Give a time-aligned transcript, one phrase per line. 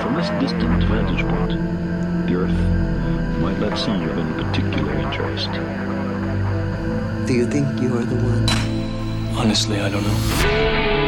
[0.00, 5.50] From this distant vantage point, the Earth might not seem of any particular interest.
[7.26, 8.48] Do you think you are the one?
[9.36, 10.99] Honestly, I don't know.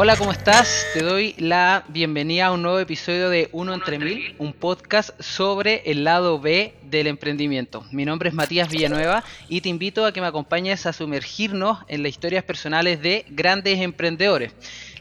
[0.00, 0.86] Hola, ¿cómo estás?
[0.94, 5.82] Te doy la bienvenida a un nuevo episodio de Uno entre Mil, un podcast sobre
[5.90, 7.84] el lado B del emprendimiento.
[7.90, 12.04] Mi nombre es Matías Villanueva y te invito a que me acompañes a sumergirnos en
[12.04, 14.52] las historias personales de grandes emprendedores.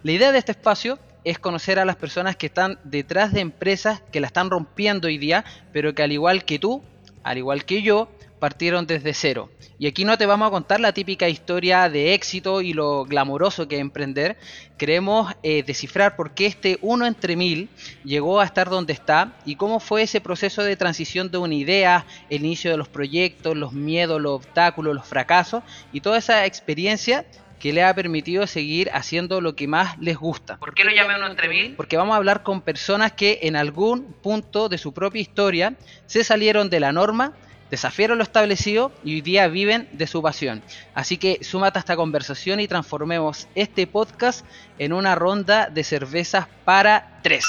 [0.02, 4.02] La idea de este espacio es conocer a las personas que están detrás de empresas
[4.12, 6.82] que la están rompiendo hoy día, pero que al igual que tú,
[7.22, 8.10] al igual que yo,
[8.40, 9.50] partieron desde cero.
[9.80, 13.68] Y aquí no te vamos a contar la típica historia de éxito y lo glamoroso
[13.68, 14.38] que es emprender.
[14.78, 17.70] Queremos eh, descifrar por qué este uno entre mil
[18.04, 22.06] llegó a estar donde está y cómo fue ese proceso de transición de una idea,
[22.30, 27.26] el inicio de los proyectos, los miedos, los obstáculos, los fracasos y toda esa experiencia
[27.60, 30.58] que le ha permitido seguir haciendo lo que más les gusta.
[30.58, 31.76] ¿Por qué lo llamé uno entre mil?
[31.76, 36.24] Porque vamos a hablar con personas que en algún punto de su propia historia se
[36.24, 37.34] salieron de la norma,
[37.70, 40.62] desafiaron lo establecido y hoy día viven de su pasión.
[40.94, 44.46] Así que súmate a esta conversación y transformemos este podcast
[44.80, 47.46] en una ronda de cervezas para tres.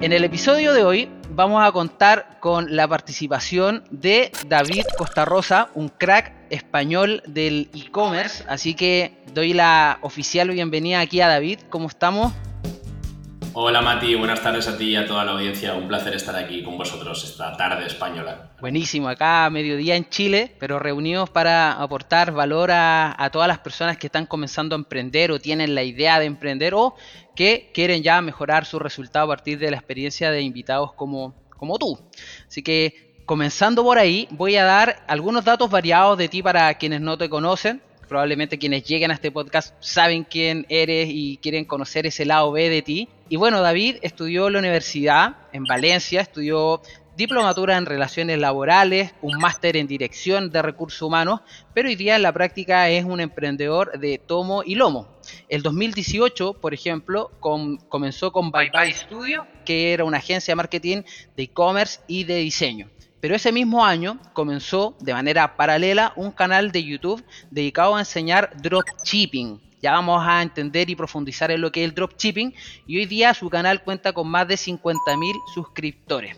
[0.00, 5.70] En el episodio de hoy vamos a contar con la participación de David Costa Rosa,
[5.74, 8.44] un crack español del e-commerce.
[8.48, 11.60] Así que doy la oficial bienvenida aquí a David.
[11.68, 12.32] ¿Cómo estamos?
[13.60, 15.74] Hola Mati, buenas tardes a ti y a toda la audiencia.
[15.74, 18.52] Un placer estar aquí con vosotros esta tarde española.
[18.60, 23.58] Buenísimo, acá a mediodía en Chile, pero reunidos para aportar valor a, a, todas las
[23.58, 26.94] personas que están comenzando a emprender o tienen la idea de emprender o
[27.34, 31.80] que quieren ya mejorar su resultado a partir de la experiencia de invitados como, como
[31.80, 31.98] tú.
[32.46, 37.00] Así que comenzando por ahí, voy a dar algunos datos variados de ti para quienes
[37.00, 42.06] no te conocen probablemente quienes lleguen a este podcast saben quién eres y quieren conocer
[42.06, 43.08] ese lado B de ti.
[43.28, 46.80] Y bueno, David estudió en la universidad en Valencia, estudió
[47.18, 51.40] diplomatura en relaciones laborales, un máster en dirección de recursos humanos,
[51.74, 55.08] pero hoy día en la práctica es un emprendedor de tomo y lomo.
[55.48, 60.56] El 2018, por ejemplo, com comenzó con Bye Bye Studio, que era una agencia de
[60.56, 61.02] marketing
[61.36, 62.88] de e-commerce y de diseño.
[63.20, 68.52] Pero ese mismo año comenzó de manera paralela un canal de YouTube dedicado a enseñar
[68.62, 69.60] dropshipping.
[69.82, 72.54] Ya vamos a entender y profundizar en lo que es el dropshipping
[72.86, 76.36] y hoy día su canal cuenta con más de 50.000 suscriptores.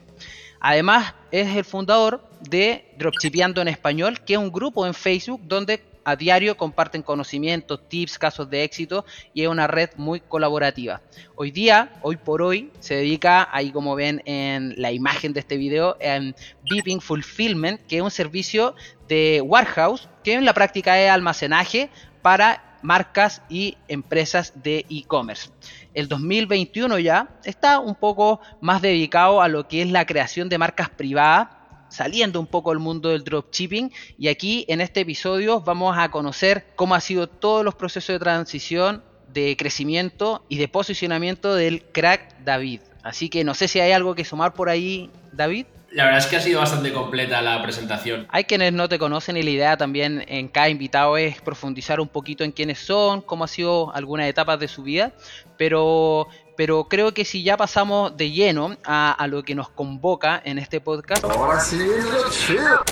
[0.60, 5.82] Además es el fundador de Dropshipeando en Español, que es un grupo en Facebook donde
[6.10, 11.00] a diario comparten conocimientos, tips, casos de éxito y es una red muy colaborativa.
[11.36, 15.56] Hoy día, hoy por hoy, se dedica, ahí como ven en la imagen de este
[15.56, 16.34] video, en
[16.68, 18.74] Beeping Fulfillment, que es un servicio
[19.08, 21.90] de warehouse que en la práctica es almacenaje
[22.22, 25.50] para marcas y empresas de e-commerce.
[25.94, 30.58] El 2021 ya está un poco más dedicado a lo que es la creación de
[30.58, 31.59] marcas privadas
[31.90, 36.66] saliendo un poco del mundo del dropshipping y aquí en este episodio vamos a conocer
[36.76, 39.02] cómo ha sido todos los procesos de transición,
[39.32, 42.80] de crecimiento y de posicionamiento del crack David.
[43.02, 45.66] Así que no sé si hay algo que sumar por ahí, David.
[45.92, 48.26] La verdad es que ha sido bastante completa la presentación.
[48.30, 52.06] Hay quienes no te conocen y la idea también en cada invitado es profundizar un
[52.06, 55.12] poquito en quiénes son, cómo ha sido algunas etapas de su vida,
[55.56, 60.40] pero pero creo que si ya pasamos de lleno a, a, lo que nos convoca
[60.44, 61.24] en este podcast,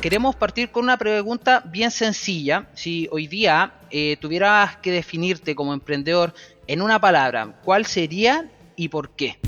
[0.00, 2.68] queremos partir con una pregunta bien sencilla.
[2.74, 6.34] Si hoy día eh, tuvieras que definirte como emprendedor
[6.66, 9.38] en una palabra, ¿cuál sería y por qué?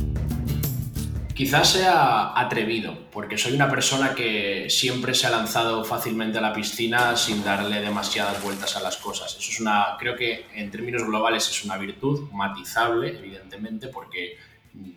[1.40, 6.52] Quizás sea atrevido, porque soy una persona que siempre se ha lanzado fácilmente a la
[6.52, 9.38] piscina sin darle demasiadas vueltas a las cosas.
[9.38, 14.36] Eso es una, creo que en términos globales es una virtud, matizable, evidentemente, porque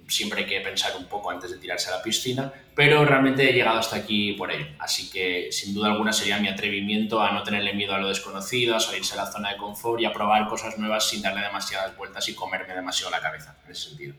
[0.10, 3.54] siempre hay que pensar un poco antes de tirarse a la piscina, pero realmente he
[3.54, 4.68] llegado hasta aquí por ello.
[4.80, 8.76] Así que sin duda alguna sería mi atrevimiento a no tenerle miedo a lo desconocido,
[8.76, 11.96] a salirse de la zona de confort y a probar cosas nuevas sin darle demasiadas
[11.96, 14.16] vueltas y comerme demasiado la cabeza, en ese sentido.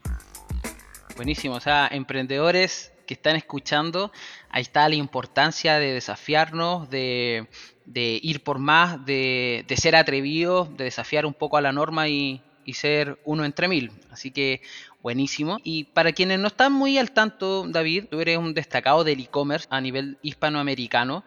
[1.17, 4.11] Buenísimo, o sea, emprendedores que están escuchando,
[4.51, 7.47] ahí está la importancia de desafiarnos, de,
[7.95, 12.73] ir por más, de, ser atrevidos, de desafiar un poco a la norma y, y,
[12.75, 13.93] ser uno entre mil.
[14.11, 14.61] Así que
[15.03, 15.59] buenísimo.
[15.63, 19.69] Y para quienes no están muy al tanto, David, tú eres un destacado del e-commerce
[19.71, 21.25] a nivel hispanoamericano.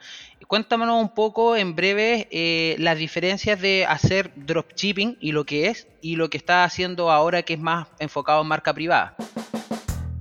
[0.47, 5.87] Cuéntanos un poco en breve eh, las diferencias de hacer dropshipping y lo que es
[6.01, 9.15] y lo que está haciendo ahora que es más enfocado en marca privada.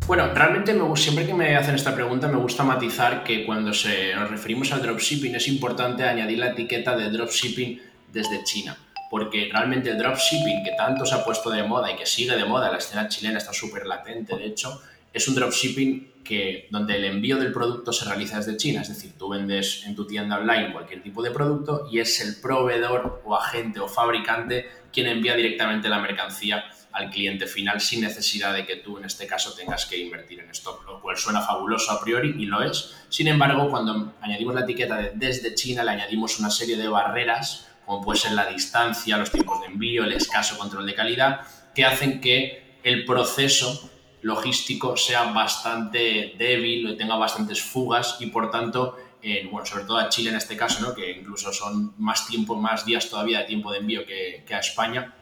[0.07, 4.31] Bueno, realmente me, siempre que me hacen esta pregunta me gusta matizar que cuando nos
[4.31, 7.83] referimos al dropshipping es importante añadir la etiqueta de dropshipping
[8.13, 8.77] desde China.
[9.11, 12.45] porque realmente el dropshipping que tanto se ha puesto de moda y que sigue de
[12.45, 14.81] moda, la escena chilena está súper latente, de hecho,
[15.13, 19.13] es un dropshipping que, donde el envío del producto se realiza desde China, es decir,
[19.17, 23.37] tú vendes en tu tienda online cualquier tipo de producto y es el proveedor o
[23.37, 26.65] agente o fabricante quien envía directamente la mercancía
[26.97, 30.49] al cliente final sin necesidad de que tú en este caso tengas que invertir en
[30.51, 32.97] stock, lo cual suena fabuloso a priori y lo es.
[33.11, 37.69] Sin embargo, cuando añadimos la etiqueta de desde China, le añadimos una serie de barreras,
[37.85, 41.43] como puede ser la distancia, los tiempos de envío, el escaso control de calidad,
[41.75, 43.91] que hacen que el proceso
[44.23, 48.97] logístico sea bastante débil, tenga bastantes fugas y por tanto,
[49.51, 50.95] bueno, sobre todo a Chile en este caso, ¿no?
[50.95, 55.15] que incluso son más tiempo, más días todavía de tiempo de envío que a España,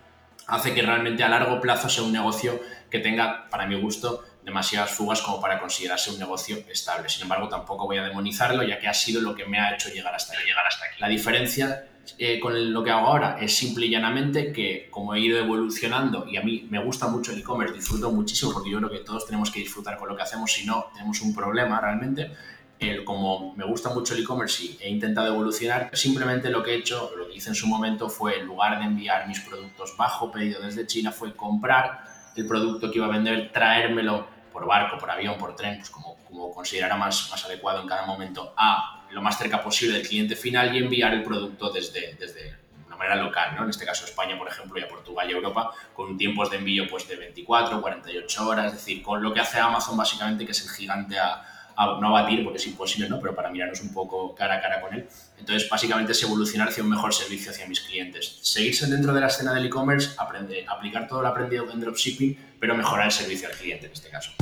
[0.47, 2.61] hace que realmente a largo plazo sea un negocio
[2.91, 7.09] que tenga, para mi gusto, demasiadas fugas como para considerarse un negocio estable.
[7.09, 9.89] Sin embargo, tampoco voy a demonizarlo, ya que ha sido lo que me ha hecho
[9.89, 10.45] llegar hasta aquí.
[10.45, 11.01] Llegar hasta aquí.
[11.01, 11.87] La diferencia
[12.19, 16.27] eh, con lo que hago ahora es simple y llanamente que como he ido evolucionando
[16.29, 19.27] y a mí me gusta mucho el e-commerce, disfruto muchísimo porque yo creo que todos
[19.27, 22.31] tenemos que disfrutar con lo que hacemos, si no tenemos un problema realmente.
[22.79, 26.77] El, como me gusta mucho el e-commerce y he intentado evolucionar, simplemente lo que he
[26.77, 30.31] hecho, lo que hice en su momento fue, en lugar de enviar mis productos bajo
[30.31, 32.05] pedido desde China, fue comprar
[32.37, 36.17] el producto que iba a vender, traérmelo por barco, por avión, por tren, pues como,
[36.27, 40.37] como considerara más, más adecuado en cada momento, a lo más cerca posible del cliente
[40.37, 42.57] final y enviar el producto desde, desde
[42.87, 43.65] una manera local, ¿no?
[43.65, 46.87] En este caso España, por ejemplo, y a Portugal y Europa, con tiempos de envío
[46.89, 50.63] pues de 24, 48 horas, es decir, con lo que hace Amazon básicamente, que es
[50.63, 51.43] el gigante a,
[51.77, 53.21] no a batir porque es imposible, ¿no?
[53.21, 55.07] pero para mirarnos un poco cara a cara con él.
[55.39, 58.39] Entonces, básicamente es evolucionar hacia un mejor servicio hacia mis clientes.
[58.43, 62.75] Seguirse dentro de la escena del e-commerce, aprender, aplicar todo lo aprendido en dropshipping, pero
[62.75, 64.33] mejorar el servicio al cliente en este caso.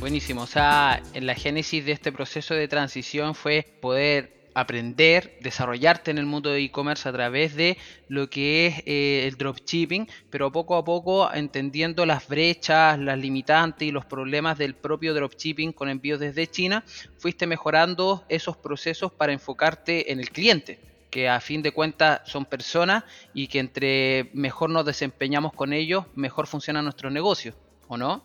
[0.00, 6.10] Buenísimo, o sea, en la génesis de este proceso de transición fue poder aprender, desarrollarte
[6.10, 10.50] en el mundo de e-commerce a través de lo que es eh, el dropshipping, pero
[10.50, 15.88] poco a poco entendiendo las brechas, las limitantes y los problemas del propio dropshipping con
[15.88, 16.84] envíos desde China,
[17.18, 20.78] fuiste mejorando esos procesos para enfocarte en el cliente
[21.10, 23.04] que a fin de cuentas son personas
[23.34, 27.54] y que entre mejor nos desempeñamos con ellos, mejor funciona nuestro negocio,
[27.88, 28.22] ¿o no?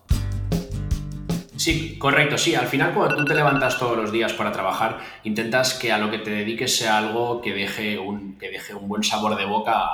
[1.66, 2.54] Sí, correcto, sí.
[2.54, 6.12] Al final, cuando tú te levantas todos los días para trabajar, intentas que a lo
[6.12, 9.84] que te dediques sea algo que deje un, que deje un buen sabor de boca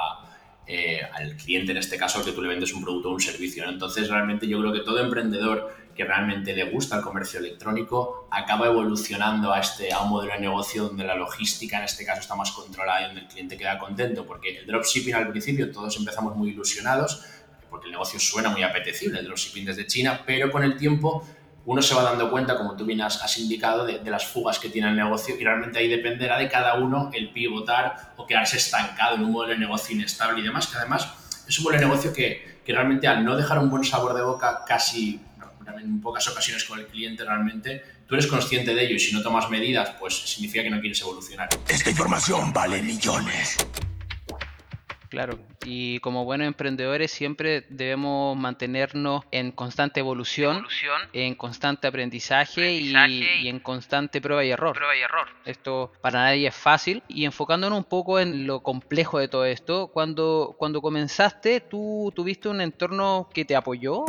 [0.66, 3.66] eh, al cliente, en este caso, que tú le vendes un producto o un servicio.
[3.66, 8.66] Entonces, realmente yo creo que todo emprendedor que realmente le gusta el comercio electrónico acaba
[8.66, 12.34] evolucionando a, este, a un modelo de negocio donde la logística, en este caso, está
[12.34, 14.26] más controlada y donde el cliente queda contento.
[14.26, 17.25] Porque el dropshipping al principio todos empezamos muy ilusionados,
[17.70, 21.26] porque el negocio suena muy apetecible, el dropshipping desde China, pero con el tiempo
[21.64, 24.88] uno se va dando cuenta, como tú bien has, indicado, de, las fugas que tiene
[24.88, 29.25] el negocio y realmente ahí dependerá de cada uno el pivotar o quedarse estancado en
[29.25, 31.09] un modelo de negocio inestable y demás, que además
[31.47, 34.23] es un modelo de negocio que, que realmente al no dejar un buen sabor de
[34.23, 35.20] boca casi
[35.81, 39.23] en pocas ocasiones con el cliente realmente, tú eres consciente de ello y si no
[39.23, 41.49] tomas medidas, pues significa que no quieres evolucionar.
[41.69, 43.56] Esta información vale millones.
[45.12, 50.67] Claro, y como buenos emprendedores siempre debemos mantenernos en constante evolución,
[51.12, 54.75] en constante aprendizaje, y, en constante prueba y, error.
[54.75, 55.29] prueba y error.
[55.44, 59.88] Esto para nadie es fácil y enfocándonos un poco en lo complejo de todo esto,
[59.88, 64.07] cuando, cuando comenzaste, ¿tú tuviste un entorno que te apoyó?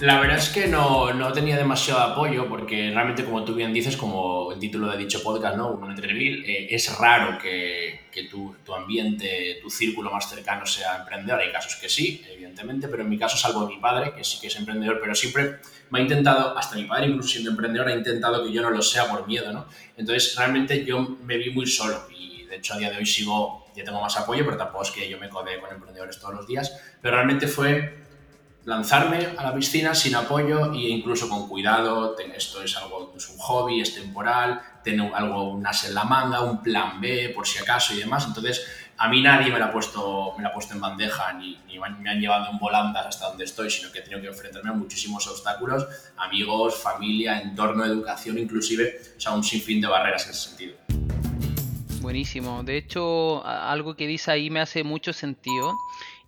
[0.00, 3.96] La verdad es que no, no, tenía demasiado apoyo porque realmente, como tú bien dices,
[3.96, 5.70] como el título de dicho podcast, ¿no?
[5.70, 10.66] Uno entre mil, eh, es raro que, que tu, tu, ambiente, tu círculo más cercano
[10.66, 11.40] sea emprendedor.
[11.40, 14.48] Hay casos que sí, evidentemente, pero en mi caso, salvo mi padre, que sí que
[14.48, 18.44] es emprendedor, pero siempre me ha intentado, hasta mi padre incluso siendo emprendedor, ha intentado
[18.44, 19.66] que yo no lo sea por miedo, ¿no?
[19.96, 23.66] Entonces, realmente yo me vi muy solo y de hecho a día de hoy sigo,
[23.74, 26.46] ya tengo más apoyo, pero tampoco es que yo me codee con emprendedores todos los
[26.46, 28.05] días, pero realmente fue
[28.66, 33.38] lanzarme a la piscina sin apoyo e incluso con cuidado, esto es algo, es un
[33.38, 37.60] hobby, es temporal, tengo algo, un as en la manga, un plan B por si
[37.60, 38.26] acaso y demás.
[38.26, 38.66] Entonces,
[38.98, 41.78] a mí nadie me lo ha puesto, me la ha puesto en bandeja ni, ni,
[41.78, 44.72] me han llevado en volandas hasta donde estoy, sino que he tenido que enfrentarme a
[44.72, 50.48] muchísimos obstáculos, amigos, familia, entorno, educación, inclusive, o sea, un sinfín de barreras en ese
[50.48, 50.74] sentido.
[52.00, 52.64] Buenísimo.
[52.64, 55.72] De hecho, algo que dice ahí me hace mucho sentido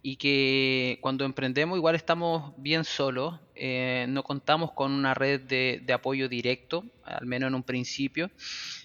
[0.02, 5.93] y que cuando emprendemos igual estamos bien solos, eh, no contamos con una red de,
[5.93, 8.31] apoyo directo, al menos en un principio.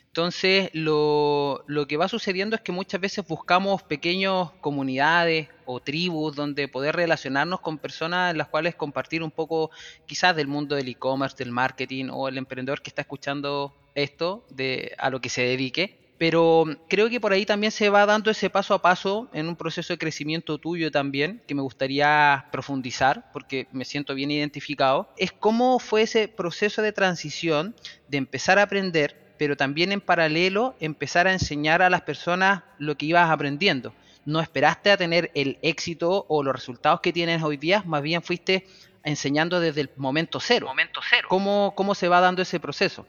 [0.08, 6.36] Entonces lo, lo, que va sucediendo es que muchas veces buscamos pequeñas comunidades o tribus
[6.36, 9.72] donde poder relacionarnos con personas en las cuales compartir un poco
[10.06, 14.94] quizás del mundo del e-commerce, del marketing o el emprendedor que está escuchando esto de,
[15.00, 18.50] a lo que se dedique Pero creo que por ahí también se va dando ese
[18.50, 23.68] paso a paso en un proceso de crecimiento tuyo también, que me gustaría profundizar, porque
[23.74, 25.10] me siento bien identificado.
[25.18, 27.76] Es cómo fue ese proceso de transición
[28.08, 32.96] de empezar a aprender, pero también en paralelo empezar a enseñar a las personas lo
[32.96, 33.94] que ibas aprendiendo.
[34.24, 38.24] No esperaste a tener el éxito o los resultados que tienes hoy día, más bien
[38.24, 38.66] fuiste
[39.04, 40.68] enseñando desde el momento cero.
[40.68, 41.28] Momento cero.
[41.30, 43.06] ¿Cómo, cómo se va dando ese proceso?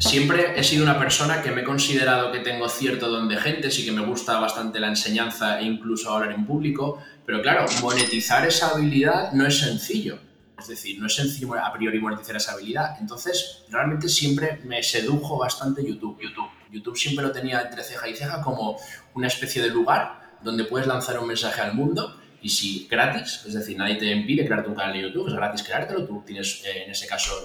[0.00, 3.70] Siempre he sido una persona que me he considerado que tengo cierto don de gente,
[3.70, 8.46] sí que me gusta bastante la enseñanza e incluso hablar en público, pero claro, monetizar
[8.46, 10.18] esa habilidad no es sencillo.
[10.58, 12.96] Es decir, no es sencillo a priori monetizar esa habilidad.
[12.98, 16.18] Entonces, realmente siempre me sedujo bastante YouTube.
[16.18, 18.78] YouTube, YouTube siempre lo tenía entre ceja y ceja como
[19.14, 23.54] una especie de lugar donde puedes lanzar un mensaje al mundo y si gratis, es
[23.54, 26.84] decir, nadie te impide crearte un canal de YouTube, es gratis creártelo, tú tienes eh,
[26.84, 27.44] en ese caso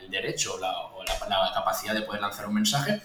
[0.00, 3.00] el derecho o la, capacidad de poder lanzar un mensaje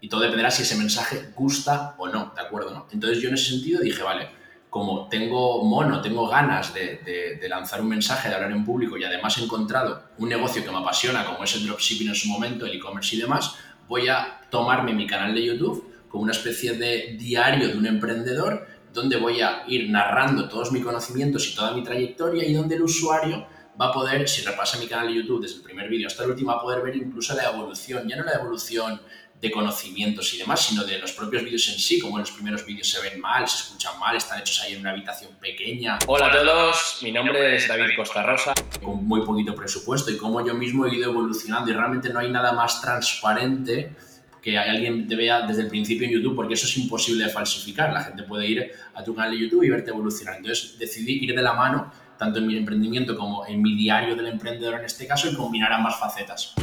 [0.00, 2.72] y todo dependerá si ese mensaje gusta o no, ¿de acuerdo?
[2.72, 2.86] No?
[2.92, 4.28] Entonces yo en ese sentido dije, vale,
[4.68, 9.04] como tengo mono, tengo ganas de, de, lanzar un mensaje, de hablar en público y
[9.04, 12.66] además he encontrado un negocio que me apasiona, como es el dropshipping en su momento,
[12.66, 13.54] el e-commerce y demás,
[13.88, 18.66] voy a tomarme mi canal de YouTube como una especie de diario de un emprendedor
[18.96, 22.82] donde voy a ir narrando todos mis conocimientos y toda mi trayectoria y donde el
[22.82, 23.46] usuario
[23.78, 26.30] va a poder, si repasa mi canal de YouTube desde el primer vídeo hasta el
[26.30, 28.98] último, va a poder ver incluso la evolución, ya no la evolución
[29.38, 32.64] de conocimientos y demás, sino de los propios vídeos en sí, como en los primeros
[32.64, 35.98] vídeos se ven mal, se escuchan mal, están hechos ahí en una habitación pequeña.
[36.06, 38.54] Hola a todos, mi nombre es David Costa Rosa.
[38.82, 42.30] Con muy poquito presupuesto y cómo yo mismo he ido evolucionando y realmente no hay
[42.30, 43.94] nada más transparente
[44.46, 47.92] que alguien te vea desde el principio en YouTube, porque eso es imposible de falsificar.
[47.92, 50.36] La gente puede ir a tu canal de YouTube y verte evolucionar.
[50.36, 54.28] Entonces decidí ir de la mano, tanto en mi emprendimiento como en mi diario del
[54.28, 56.54] emprendedor en este caso, y combinar ambas facetas.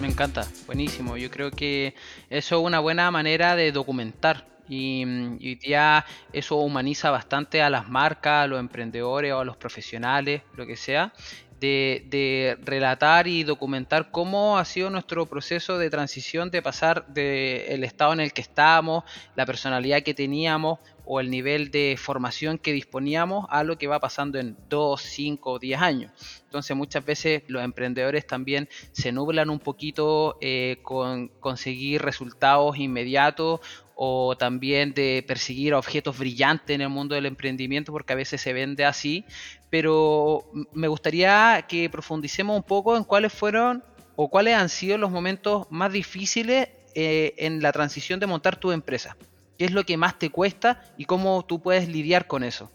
[0.00, 1.18] Me encanta, buenísimo.
[1.18, 1.94] Yo creo que
[2.30, 5.04] eso es una buena manera de documentar y,
[5.38, 10.40] y, ya eso humaniza bastante a las marcas, a los emprendedores o a los profesionales,
[10.56, 11.12] lo que sea
[11.60, 18.12] de, relatar y documentar cómo ha sido nuestro proceso de transición de pasar del estado
[18.12, 19.04] en el que estábamos,
[19.36, 23.98] la personalidad que teníamos o el nivel de formación que disponíamos a lo que va
[23.98, 26.12] pasando en 2, 5 o 10 años.
[26.44, 33.60] Entonces muchas veces los emprendedores también se nublan un poquito eh, con conseguir resultados inmediatos
[34.02, 38.54] o también de perseguir objetos brillantes en el mundo del emprendimiento, porque a veces se
[38.54, 39.26] vende así,
[39.68, 43.84] pero me gustaría que profundicemos un poco en cuáles fueron
[44.16, 48.72] o cuáles han sido los momentos más difíciles eh, en la transición de montar tu
[48.72, 49.18] empresa.
[49.58, 52.72] ¿Qué es lo que más te cuesta y cómo tú puedes lidiar con eso?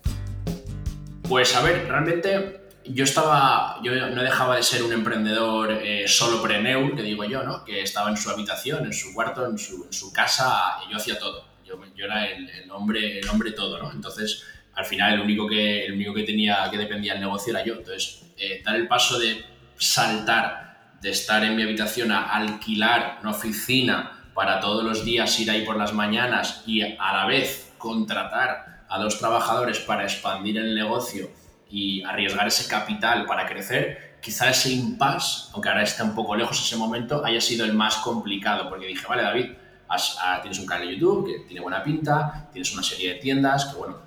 [1.27, 6.42] Pues a ver, realmente yo estaba, yo no dejaba de ser un emprendedor eh, solo
[6.42, 7.63] preneur, que digo yo, ¿no?
[7.63, 11.46] Que estaba en su habitación, en su cuarto, en su, casa, y yo hacía todo.
[11.65, 13.92] Yo, yo era el, el, hombre, el hombre todo, ¿no?
[13.92, 14.44] Entonces,
[14.75, 17.75] al final, el único que, el único que tenía, que dependía del negocio era yo.
[17.75, 19.44] Entonces, eh, dar el paso de
[19.77, 25.50] saltar, de estar en mi habitación a alquilar una oficina para todos los días ir
[25.50, 30.75] ahí por las mañanas y a la vez contratar a dos trabajadores para expandir el
[30.75, 31.30] negocio
[31.70, 36.60] y arriesgar ese capital para crecer, quizá ese impasse, aunque ahora está un poco lejos
[36.60, 39.52] ese momento, haya sido el más complicado, porque dije, vale David,
[39.90, 43.66] ah, tienes un canal de YouTube que tiene buena pinta, tienes una serie de tiendas
[43.66, 43.98] que bueno,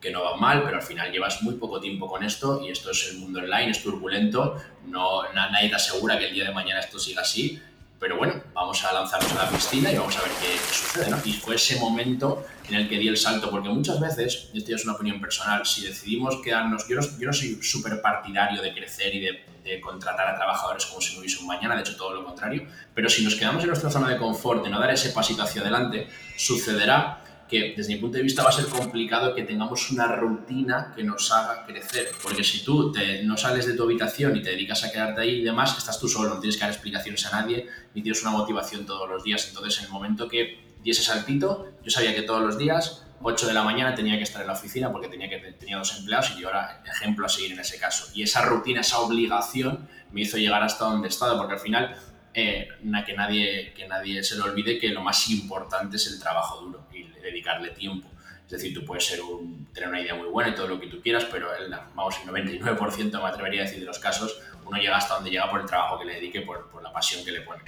[0.00, 2.90] que no van mal, pero al final llevas muy poco tiempo con esto y esto
[2.90, 4.56] es el mundo online, es turbulento,
[4.86, 7.62] no, nadie te asegura que el día de mañana esto siga así,
[8.02, 11.18] pero bueno, vamos a lanzarnos a la piscina y vamos a ver qué, sucede, ¿no?
[11.24, 14.70] Y fue ese momento en el que di el salto, porque muchas veces, y esto
[14.70, 18.60] ya es una opinión personal, si decidimos quedarnos, yo no, yo no soy súper partidario
[18.60, 21.82] de crecer y de, de, contratar a trabajadores como si no hubiese un mañana, de
[21.82, 24.80] hecho todo lo contrario, pero si nos quedamos en nuestra zona de confort, de no
[24.80, 27.21] dar ese pasito hacia adelante, sucederá
[27.52, 31.04] que desde mi punto de vista va a ser complicado que tengamos una rutina que
[31.04, 32.10] nos haga crecer.
[32.22, 35.40] Porque si tú te, no sales de tu habitación y te dedicas a quedarte ahí
[35.40, 38.30] y demás, estás tú solo, no tienes que dar explicaciones a nadie, ni tienes una
[38.30, 39.46] motivación todos los días.
[39.48, 43.46] Entonces, en el momento que di ese saltito, yo sabía que todos los días, 8
[43.46, 46.32] de la mañana, tenía que estar en la oficina porque tenía, que, tenía dos empleados
[46.34, 48.10] y yo era ejemplo a seguir en ese caso.
[48.14, 51.94] Y esa rutina, esa obligación me hizo llegar hasta donde he estado, porque al final
[52.32, 52.66] eh,
[53.04, 56.86] que, nadie, que nadie se le olvide que lo más importante es el trabajo duro
[56.90, 58.08] y dedicarle tiempo.
[58.44, 60.86] Es decir, tú puedes ser un, tener una idea muy buena y todo lo que
[60.86, 64.78] tú quieras, pero el, vamos, el 99% me atrevería a decir de los casos, uno
[64.78, 67.32] llega hasta donde llega por el trabajo que le dedique, por, por la pasión que
[67.32, 67.62] le pone.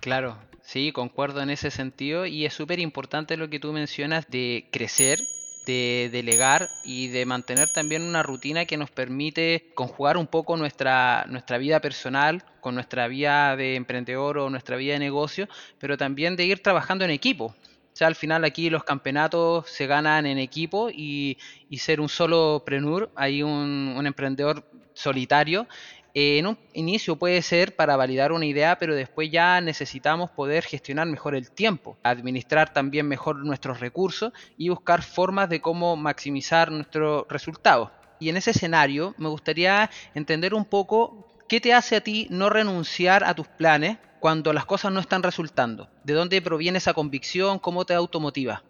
[0.00, 4.68] Claro, sí, concuerdo en ese sentido y es súper importante lo que tú mencionas de
[4.70, 5.20] crecer
[5.64, 11.26] de delegar y de mantener también una rutina que nos permite conjugar un poco nuestra,
[11.28, 16.36] nuestra vida personal con nuestra vida de emprendedor o nuestra vida de negocio, pero también
[16.36, 17.46] de ir trabajando en equipo.
[17.46, 21.38] O sea, al final aquí los campeonatos se ganan en equipo y,
[21.78, 25.66] ser un solo prenur, hay un, un emprendedor solitario
[26.14, 30.62] eh, en un inicio puede ser para validar una idea, pero después ya necesitamos poder
[30.62, 36.70] gestionar mejor el tiempo, administrar también mejor nuestros recursos y buscar formas de cómo maximizar
[36.70, 37.90] nuestros resultados.
[38.20, 42.48] Y en ese escenario me gustaría entender un poco qué te hace a ti no
[42.48, 45.88] renunciar a tus planes cuando las cosas no están resultando.
[46.04, 47.58] ¿De dónde proviene esa convicción?
[47.58, 48.62] ¿Cómo te automotiva?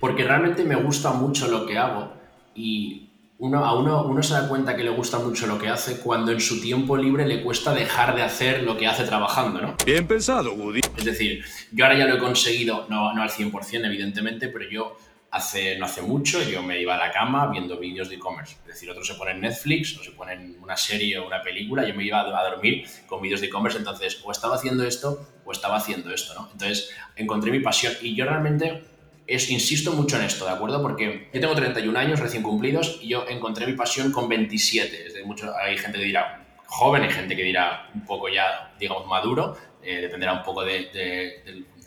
[0.00, 2.12] Porque realmente me gusta mucho lo que hago
[2.54, 3.07] y
[3.38, 6.32] uno, a uno, uno se da cuenta que le gusta mucho lo que hace cuando
[6.32, 9.76] en su tiempo libre le cuesta dejar de hacer lo que hace trabajando, ¿no?
[9.86, 10.80] Bien pensado, Woody.
[10.96, 14.96] Es decir, yo ahora ya lo he conseguido, no, no al 100% evidentemente, pero yo
[15.30, 18.56] hace, no hace mucho yo me iba a la cama viendo vídeos de e-commerce.
[18.62, 21.94] Es decir, otros se ponen Netflix o se ponen una serie o una película, yo
[21.94, 25.76] me iba a dormir con vídeos de e-commerce, entonces o estaba haciendo esto o estaba
[25.76, 26.48] haciendo esto, ¿no?
[26.50, 28.82] Entonces encontré mi pasión y yo realmente
[29.28, 30.80] es, insisto mucho en esto, ¿de acuerdo?
[30.80, 35.06] Porque yo tengo 31 años recién cumplidos y yo encontré mi pasión con 27.
[35.06, 38.72] Es de mucho, hay gente que dirá joven, hay gente que dirá un poco ya,
[38.80, 40.90] digamos, maduro, eh, dependerá un poco de,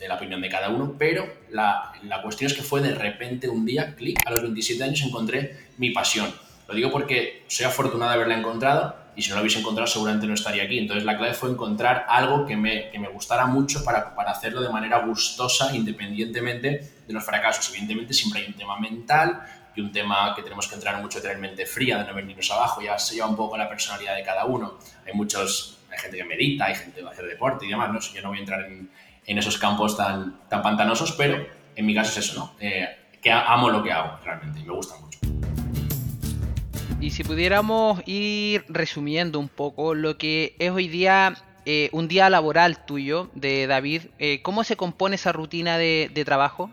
[0.06, 3.66] la opinión de cada uno, pero la, la cuestión es que fue de repente un
[3.66, 6.32] día, clic, a los 27 años encontré mi pasión.
[6.68, 10.26] Lo digo porque soy afortunado de haberla encontrado y si no lo hubiese encontrado seguramente
[10.26, 10.78] no estaría aquí.
[10.78, 14.62] Entonces la clave fue encontrar algo que me, que me gustara mucho para, para, hacerlo
[14.62, 17.68] de manera gustosa independientemente los fracasos.
[17.70, 19.42] Evidentemente siempre hay un tema mental
[19.74, 22.82] y un tema que tenemos que entrar mucho tener mente fría, de no venirnos abajo,
[22.82, 24.78] ya se lleva un poco la personalidad de cada uno.
[25.06, 27.90] Hay muchos, hay gente que medita, hay gente que va a hacer deporte y demás,
[27.90, 28.00] ¿no?
[28.00, 28.90] Yo no voy a entrar en,
[29.26, 32.56] en esos campos tan, tan pantanosos, pero en mi caso es eso, ¿no?
[32.60, 32.88] Eh,
[33.20, 35.18] que amo lo que hago realmente y me gusta mucho.
[37.00, 42.28] Y si pudiéramos ir resumiendo un poco lo que es hoy día eh, un día
[42.30, 46.70] laboral tuyo, de David, eh, ¿cómo se compone esa rutina de, trabajo?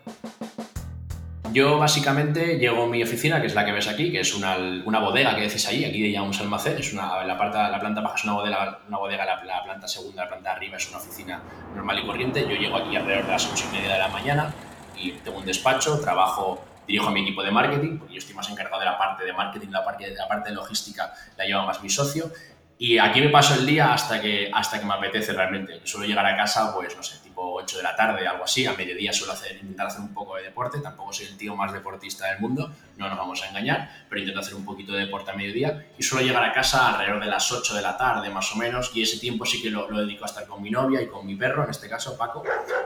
[1.52, 4.56] Yo básicamente llego a mi oficina, que es la que ves aquí, que es una,
[4.86, 8.16] una bodega que dices ahí, aquí le llamamos almacén, es una, la, la planta baja
[8.16, 11.42] es una bodega, una bodega la, la, planta segunda, la planta arriba es una oficina
[11.76, 12.42] normal y corriente.
[12.42, 14.54] Yo llego aquí alrededor de las ocho y media de la mañana
[14.96, 18.50] y tengo un despacho, trabajo dirijo a mi equipo de marketing, porque yo estoy más
[18.50, 21.84] encargado de la parte de marketing, la parte, la parte de logística la lleva más
[21.84, 22.32] mi socio.
[22.82, 25.82] Y aquí me paso el día hasta que, hasta que me apetece realmente.
[25.84, 28.66] Suelo llegar a casa, pues no sé, tipo 8 de la tarde, algo así.
[28.66, 30.80] A mediodía suelo hacer, intentar hacer un poco de deporte.
[30.80, 34.40] Tampoco soy el tío más deportista del mundo, no nos vamos a engañar, pero intento
[34.40, 35.88] hacer un poquito de deporte a mediodía.
[35.98, 38.92] Y suelo llegar a casa alrededor de las 8 de la tarde, más o menos.
[38.94, 41.28] Y ese tiempo sí que lo, lo dedico a estar con mi novia y con
[41.28, 42.44] mi perro, en este caso Paco,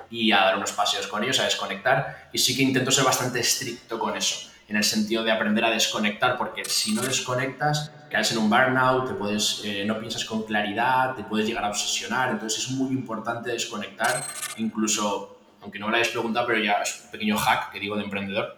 [0.10, 2.30] y a dar unos paseos con ellos, a desconectar.
[2.34, 5.70] Y sí que intento ser bastante estricto con eso en el sentido de aprender a
[5.70, 10.44] desconectar, porque si no desconectas, caes en un burnout, te puedes, eh, no piensas con
[10.44, 14.24] claridad, te puedes llegar a obsesionar, entonces es muy importante desconectar,
[14.58, 17.96] incluso, aunque no me lo hayas preguntado, pero ya es un pequeño hack que digo
[17.96, 18.58] de emprendedor,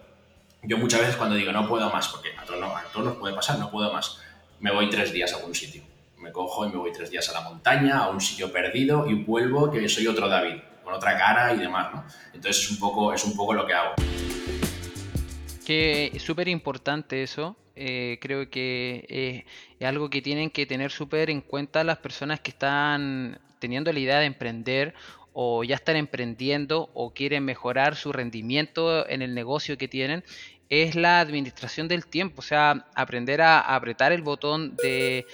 [0.62, 3.34] yo muchas veces cuando digo no puedo más, porque a todos, a todos nos puede
[3.34, 4.18] pasar, no puedo más,
[4.60, 5.82] me voy tres días a algún sitio,
[6.18, 9.14] me cojo y me voy tres días a la montaña, a un sitio perdido y
[9.14, 12.04] vuelvo que soy otro David, con otra cara y demás, ¿no?
[12.32, 13.94] Entonces es un poco, es un poco lo que hago.
[15.66, 17.56] Que es súper importante eso.
[17.74, 19.44] Eh, creo que eh,
[19.80, 23.98] es algo que tienen que tener súper en cuenta las personas que están teniendo la
[23.98, 24.94] idea de emprender
[25.32, 30.22] o ya están emprendiendo o quieren mejorar su rendimiento en el negocio que tienen,
[30.68, 35.26] es la administración del tiempo, o sea, aprender a apretar el botón de,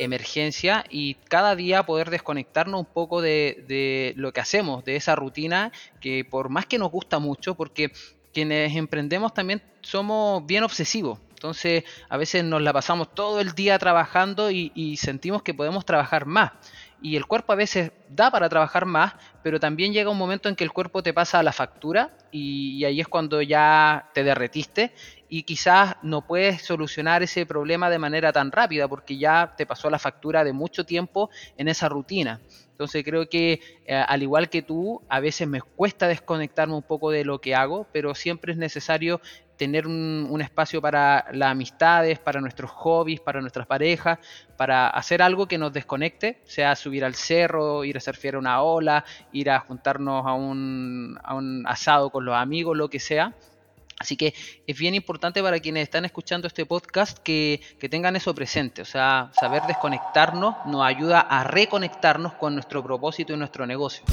[0.00, 5.14] emergencia y cada día poder desconectarnos un poco de, de, lo que hacemos, de esa
[5.14, 7.92] rutina que por más que nos gusta mucho, porque
[8.32, 11.18] quienes emprendemos también somos bien obsesivos.
[11.30, 16.26] Entonces a veces nos la pasamos todo el día trabajando y, sentimos que podemos trabajar
[16.26, 16.50] más.
[17.00, 19.14] Y el cuerpo a veces da para trabajar más,
[19.44, 22.84] pero también llega un momento en que el cuerpo te pasa a la factura y,
[22.84, 24.92] ahí es cuando ya te derretiste
[25.28, 29.90] y quizás no puedes solucionar ese problema de manera tan rápida porque ya te pasó
[29.90, 32.40] la factura de mucho tiempo en esa rutina.
[32.78, 37.10] Entonces creo que eh, al igual que tú, a veces me cuesta desconectarme un poco
[37.10, 39.20] de lo que hago, pero siempre es necesario
[39.56, 44.20] tener un, espacio para las amistades, para nuestros hobbies, para nuestras parejas,
[44.56, 49.04] para hacer algo que nos desconecte, sea subir al cerro, ir a surfear una ola,
[49.32, 53.34] ir a juntarnos a un, a un asado con los amigos, lo que sea,
[54.00, 54.32] Así que
[54.66, 59.32] es bien importante para quienes están escuchando este podcast que, tengan eso presente, o sea,
[59.38, 64.04] saber desconectarnos nos ayuda a reconectarnos con nuestro propósito y nuestro negocio.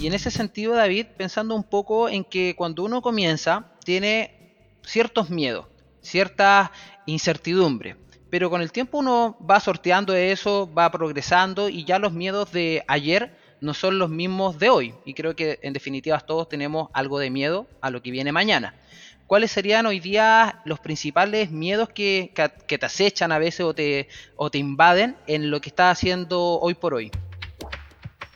[0.00, 5.30] Y en ese sentido, David, pensando un poco en que cuando uno comienza, tiene ciertos
[5.30, 5.66] miedos,
[6.00, 6.70] ciertas
[7.06, 7.96] incertidumbres.
[8.28, 12.84] Pero con el tiempo uno va sorteando eso, va progresando y ya los miedos de
[12.88, 14.94] ayer no son los mismos de hoy.
[15.04, 18.74] Y creo que en definitiva todos tenemos algo de miedo a lo que viene mañana.
[19.26, 22.32] ¿Cuáles serían hoy día los principales miedos que,
[22.66, 26.60] que, te acechan a veces o te, o te invaden en lo que estás haciendo
[26.60, 27.10] hoy por hoy?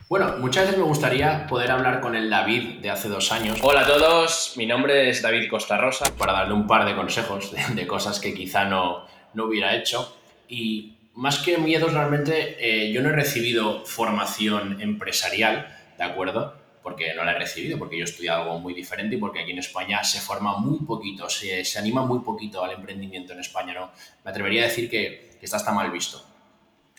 [0.09, 3.57] Bueno, muchas veces me gustaría poder hablar con el David de hace dos años.
[3.61, 6.13] Hola a todos, mi nombre es David Costa Rosa.
[6.17, 10.13] Para darle un par de consejos de, cosas que quizá no, no hubiera hecho.
[10.49, 16.57] Y más que miedos, realmente eh, yo no he recibido formación empresarial, ¿de acuerdo?
[16.83, 19.51] Porque no la he recibido, porque yo he estudiado algo muy diferente y porque aquí
[19.51, 23.73] en España se forma muy poquito, se, se anima muy poquito al emprendimiento en España,
[23.73, 23.91] ¿no?
[24.23, 26.25] Me atrevería a decir que, que está hasta mal visto.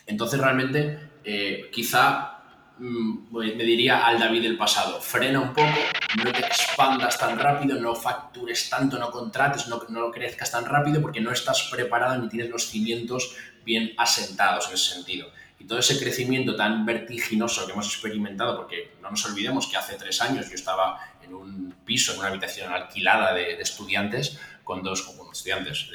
[0.05, 2.33] Entonces, realmente, eh, quizá
[2.79, 5.69] Mm, me diría al David del pasado, frena un poco,
[6.17, 10.99] no te expandas tan rápido, no factures tanto, no contrates, no, no crezcas tan rápido
[10.99, 15.31] porque no estás preparado ni tienes los cimientos bien asentados en ese sentido.
[15.59, 19.95] Y todo ese crecimiento tan vertiginoso que hemos experimentado, porque no nos olvidemos que hace
[19.95, 25.07] tres años yo estaba en un piso, en una habitación alquilada de, estudiantes, con dos
[25.31, 25.89] estudiantes,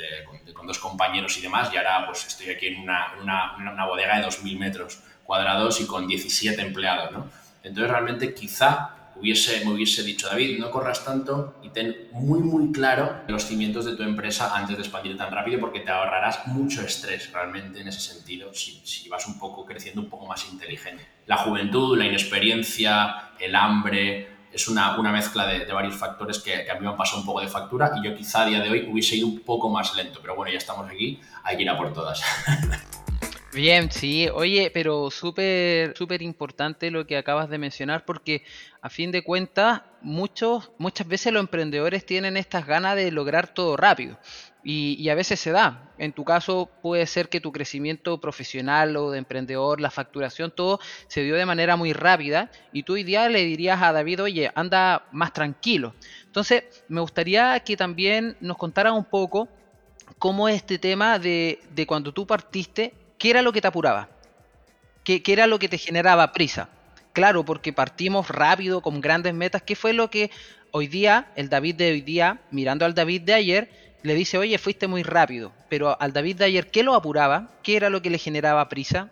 [0.55, 4.19] con, dos compañeros y demás, y ahora pues estoy aquí en una, una, una bodega
[4.19, 7.31] de 2.000 metros cuadrados y con 17 empleados, ¿no?
[7.63, 12.73] Entonces realmente quizá hubiese, me hubiese dicho, David, no corras tanto y ten muy, muy
[12.73, 16.83] claro los cimientos de tu empresa antes de expandir tan rápido porque te ahorrarás mucho
[16.83, 21.07] estrés realmente en ese sentido si, si vas un poco creciendo un poco más inteligente.
[21.27, 26.65] La juventud, la inexperiencia, el hambre, es una, una mezcla de, de, varios factores que,
[26.65, 28.61] que, a mí me han pasado un poco de factura y yo quizá a día
[28.61, 31.63] de hoy hubiese ido un poco más lento, pero bueno, ya estamos aquí, hay que
[31.63, 32.23] ir a por todas.
[33.51, 38.43] Bien, sí, oye, pero súper, súper importante lo que acabas de mencionar porque
[38.83, 43.75] a fin de cuentas muchos, muchas veces los emprendedores tienen estas ganas de lograr todo
[43.79, 44.19] rápido
[44.63, 45.91] y, y, a veces se da.
[45.97, 50.79] En tu caso puede ser que tu crecimiento profesional o de emprendedor, la facturación, todo
[51.07, 54.53] se dio de manera muy rápida y tú hoy día le dirías a David, oye,
[54.55, 55.95] anda más tranquilo.
[56.27, 59.49] Entonces, me gustaría que también nos contaras un poco
[60.19, 64.09] cómo es este tema de, de cuando tú partiste ¿qué era lo que te apuraba?
[65.05, 66.69] ¿Qué, era lo que te generaba prisa?
[67.13, 69.63] Claro, porque partimos rápido, con grandes metas.
[69.63, 70.31] ¿Qué fue lo que
[70.71, 73.71] hoy día, el David de hoy día, mirando al David de ayer,
[74.03, 75.53] le dice, oye, fuiste muy rápido?
[75.69, 77.49] Pero al David de ayer, ¿qué lo apuraba?
[77.63, 79.09] ¿Qué era lo que le generaba prisa?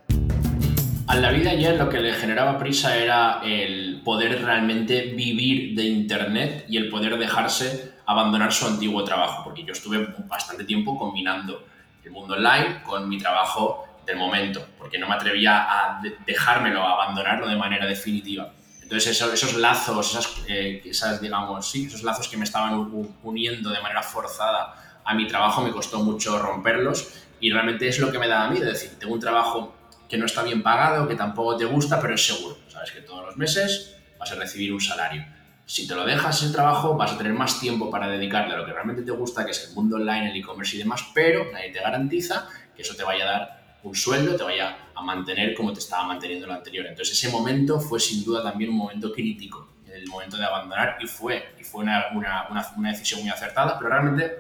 [1.09, 5.85] Al David de ayer lo que le generaba prisa era el poder realmente vivir de
[5.85, 11.65] Internet y el poder dejarse abandonar su antiguo trabajo, porque yo estuve bastante tiempo combinando
[12.05, 17.03] el mundo online con mi trabajo del momento, porque no me atrevía a dejármelo, a
[17.03, 18.53] abandonarlo de manera definitiva.
[18.81, 22.89] Entonces esos, esos lazos, esas, eh, esas, digamos, sí, esos lazos que me estaban
[23.25, 28.13] uniendo de manera forzada a mi trabajo me costó mucho romperlos y realmente es lo
[28.13, 29.75] que me da a mí, es decir, tengo un trabajo
[30.09, 32.57] que no está bien pagado, que tampoco te gusta, pero es seguro.
[32.69, 35.25] Sabes que todos los meses vas a recibir un salario.
[35.65, 38.65] Si te lo dejas el trabajo, vas a tener más tiempo para dedicarle a lo
[38.65, 41.73] que realmente te gusta, que es el mundo online, el e-commerce y demás, pero nadie
[41.73, 45.73] te garantiza que eso te vaya a dar un sueldo, te vaya a mantener como
[45.73, 46.87] te estaba manteniendo el anterior.
[46.87, 51.07] Entonces ese momento fue sin duda también un momento crítico, el momento de abandonar y
[51.07, 54.33] fue, y fue una, una, una, decisión muy acertada, pero realmente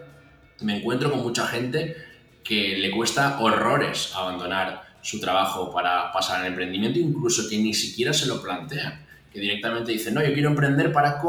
[0.60, 1.96] me encuentro con mucha gente
[2.42, 8.12] que le cuesta horrores abandonar su trabajo para pasar al emprendimiento, incluso que ni siquiera
[8.12, 11.20] se lo plantean, que directamente dicen, no, yo quiero emprender para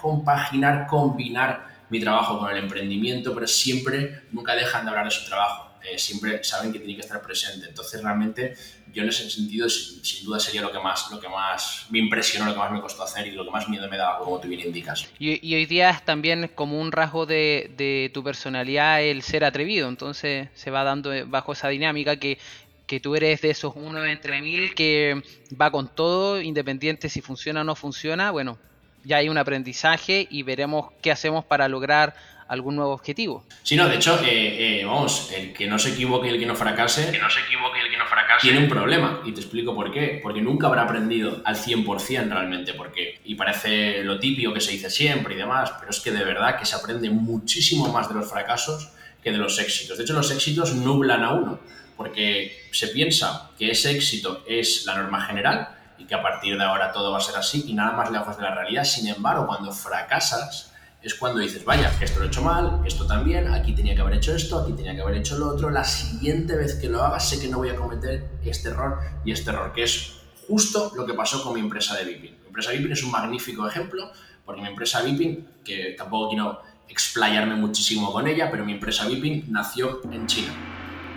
[0.00, 5.24] compaginar, combinar mi trabajo con el emprendimiento, pero siempre nunca dejan de hablar de su
[5.26, 7.68] trabajo eh, siempre saben que tiene que estar presente.
[7.68, 8.54] Entonces, realmente,
[8.92, 12.46] yo en ese sentido, sin, duda sería lo que, más, lo que más me impresionó,
[12.46, 14.46] lo que más me costó hacer y lo que más miedo me daba, como tú
[14.46, 15.08] bien indicas.
[15.18, 19.88] Y, hoy día es también como un rasgo de, de, tu personalidad el ser atrevido,
[19.88, 22.38] entonces se va dando bajo esa dinámica que,
[22.86, 25.20] que tú eres de esos uno entre mil que
[25.60, 28.58] va con todo, independiente si funciona o no funciona, bueno,
[29.04, 32.14] ya hay un aprendizaje y veremos qué hacemos para lograr
[32.52, 33.44] algún nuevo objetivo.
[33.62, 36.44] Sí, no, de hecho, eh, eh, vamos, el que no se equivoque y el que
[36.44, 39.22] no fracase, que no se equivoque el que no fracase, tiene un problema.
[39.24, 40.20] Y te explico por qué.
[40.22, 42.74] Porque nunca habrá aprendido al 100% realmente.
[42.74, 46.24] Porque, y parece lo típico que se dice siempre y demás, pero es que de
[46.24, 48.90] verdad que se aprende muchísimo más de los fracasos
[49.22, 49.96] que de los éxitos.
[49.96, 51.58] De hecho, los éxitos nublan a uno.
[51.96, 56.64] Porque se piensa que ese éxito es la norma general y que a partir de
[56.64, 58.84] ahora todo va a ser así y nada más lejos de la realidad.
[58.84, 63.48] Sin embargo, cuando fracasas, es cuando dices, vaya, esto lo he hecho mal, esto también,
[63.52, 66.54] aquí tenía que haber hecho esto, aquí tenía que haber hecho lo otro, la siguiente
[66.54, 69.72] vez que lo haga sé que no voy a cometer este error y este error,
[69.72, 70.12] que es
[70.46, 72.38] justo lo que pasó con mi empresa de Vipin.
[72.42, 74.12] Mi empresa Vipin es un magnífico ejemplo,
[74.44, 79.46] porque mi empresa Vipin, que tampoco quiero explayarme muchísimo con ella, pero mi empresa Vipin
[79.48, 80.52] nació en China.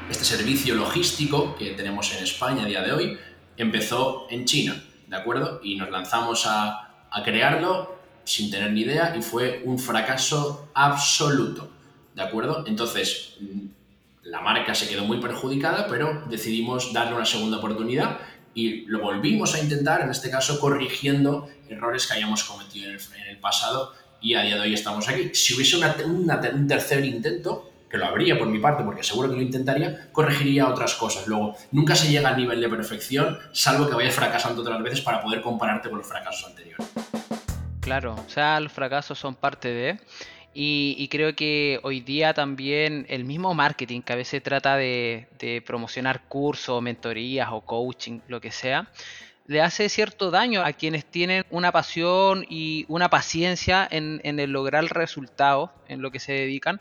[0.10, 3.20] Este servicio logístico que tenemos en España a día de hoy
[3.58, 5.60] empezó en China, ¿de acuerdo?
[5.64, 11.70] Y nos lanzamos a, a crearlo sin tener ni idea y fue un fracaso absoluto,
[12.14, 12.66] ¿de acuerdo?
[12.68, 13.68] Entonces, mm,
[14.24, 18.20] la marca se quedó muy perjudicada, pero decidimos darle una segunda oportunidad
[18.54, 22.98] y lo volvimos a intentar, en este caso corrigiendo errores que hayamos cometido en
[23.30, 25.30] el, pasado y a día de hoy estamos aquí.
[25.34, 30.10] Si hubiese un tercer intento, lo habría por mi parte, porque seguro que lo intentaría,
[30.12, 31.28] corregiría otras cosas.
[31.28, 35.22] Luego, nunca se llega al nivel de perfección, salvo que vayas fracasando otras veces para
[35.22, 36.88] poder compararte con los fracasos anteriores.
[37.82, 40.00] Claro, o sea, los fracasos son parte de...
[40.58, 45.28] Y, creo que hoy día también el mismo marketing que a veces trata de,
[45.68, 48.90] promocionar cursos, mentorías o coaching, lo que sea,
[49.48, 54.52] le hace cierto daño a quienes tienen una pasión y una paciencia en, en el
[54.52, 56.80] lograr resultados en lo que se dedican,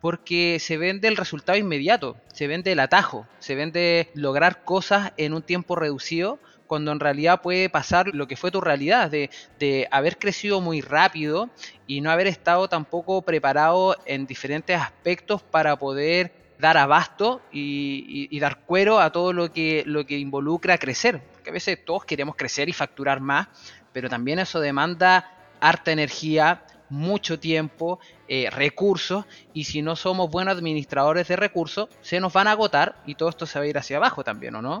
[0.00, 5.34] porque se vende el resultado inmediato, se vende el atajo, se vende lograr cosas en
[5.34, 10.18] un tiempo reducido cuando en realidad puede pasar lo que fue tu realidad, de, haber
[10.18, 11.48] crecido muy rápido
[11.86, 18.60] y no haber estado tampoco preparado en diferentes aspectos para poder dar abasto y, dar
[18.60, 21.22] cuero a todo lo que, lo que involucra crecer.
[21.32, 23.48] Porque a veces todos queremos crecer y facturar más,
[23.92, 30.56] pero también eso demanda harta energía, mucho tiempo, eh, recursos, y si no somos buenos
[30.56, 33.78] administradores de recursos, se nos van a agotar y todo esto se va a ir
[33.78, 34.80] hacia abajo también, ¿o no?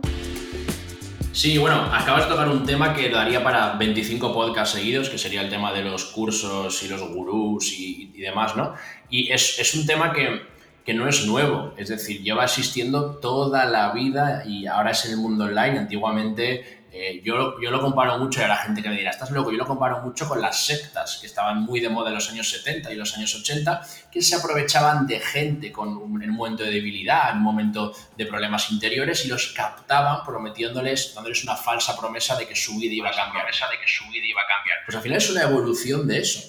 [1.36, 5.42] Sí, bueno, acabas de tocar un tema que daría para 25 podcasts seguidos, que sería
[5.42, 8.72] el tema de los cursos y los gurús y, demás, ¿no?
[9.10, 10.40] Y es, un tema que,
[10.86, 15.12] que, no es nuevo, es decir, lleva existiendo toda la vida y ahora es en
[15.12, 15.78] el mundo online.
[15.80, 19.30] Antiguamente eh, yo, yo, lo comparo mucho, y a la gente que me dirá, estás
[19.30, 22.30] loco, yo lo comparo mucho con las sectas que estaban muy de moda en los
[22.30, 26.36] años 70 y los años 80, que se aprovechaban de gente con un, en un
[26.36, 31.56] momento de debilidad, en un momento de problemas interiores y los captaban prometiéndoles, dándoles una
[31.56, 33.44] falsa promesa de que su vida iba a cambiar.
[33.44, 34.78] de que su vida iba a cambiar.
[34.86, 36.40] Pues al final es una evolución de eso,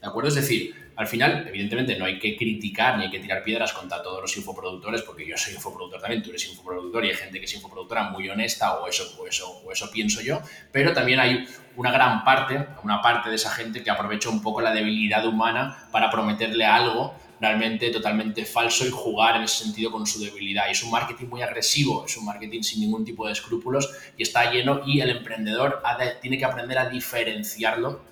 [0.00, 0.28] ¿de acuerdo?
[0.28, 4.02] Es decir, al final, evidentemente, no hay que criticar ni hay que tirar piedras contra
[4.02, 7.46] todos los infoproductores, porque yo soy infoproductor también, tú eres infoproductor y hay gente que
[7.46, 11.46] es infoproductora muy honesta, o eso, o eso, o eso pienso yo, pero también hay
[11.76, 15.88] una gran parte, una parte de esa gente que aprovecha un poco la debilidad humana
[15.90, 20.68] para prometerle algo realmente totalmente falso y jugar en ese sentido con su debilidad.
[20.68, 24.22] Y es un marketing muy agresivo, es un marketing sin ningún tipo de escrúpulos y
[24.22, 25.82] está lleno y el emprendedor
[26.20, 28.02] tiene que aprender a diferenciarlo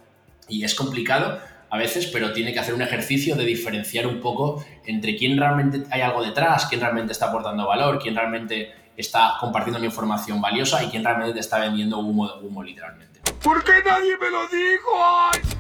[0.49, 4.65] y es complicado a veces, pero tiene que hacer un ejercicio de diferenciar un poco
[4.87, 9.79] entre quién realmente hay algo detrás, quién realmente está aportando valor, quién realmente está compartiendo
[9.79, 13.21] una información valiosa y quién realmente te está vendiendo humo de humo literalmente.
[13.43, 15.59] ¿Por qué nadie me lo dijo?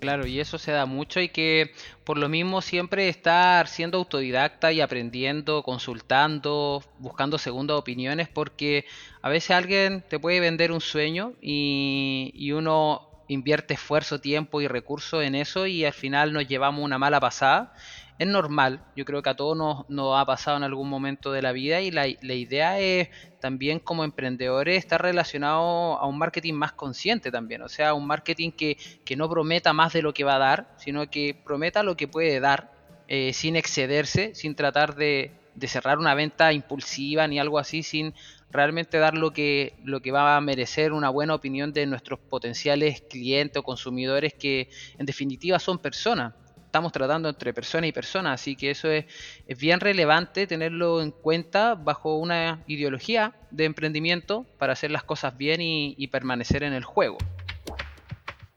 [0.00, 1.72] Claro, y eso se da mucho y que
[2.04, 8.86] por lo mismo siempre estar siendo autodidacta y aprendiendo, consultando, buscando segundas opiniones, porque
[9.22, 14.68] a veces alguien te puede vender un sueño y, y uno invierte esfuerzo, tiempo y
[14.68, 17.74] recursos en eso y al final nos llevamos una mala pasada.
[18.18, 19.56] Es normal, yo creo que a todos
[19.88, 23.10] nos, ha pasado en algún momento de la vida y la, idea es
[23.40, 28.50] también como emprendedores estar relacionado a un marketing más consciente también, o sea, un marketing
[28.50, 28.76] que,
[29.16, 32.40] no prometa más de lo que va a dar, sino que prometa lo que puede
[32.40, 32.72] dar
[33.06, 38.14] eh, sin excederse, sin tratar de, de cerrar una venta impulsiva ni algo así, sin
[38.50, 43.02] realmente dar lo que, lo que va a merecer una buena opinión de nuestros potenciales
[43.02, 46.34] clientes o consumidores que en definitiva son personas.
[46.64, 49.06] Estamos tratando entre persona y persona, así que eso es,
[49.46, 55.36] es bien relevante tenerlo en cuenta bajo una ideología de emprendimiento para hacer las cosas
[55.36, 57.16] bien y permanecer en el juego.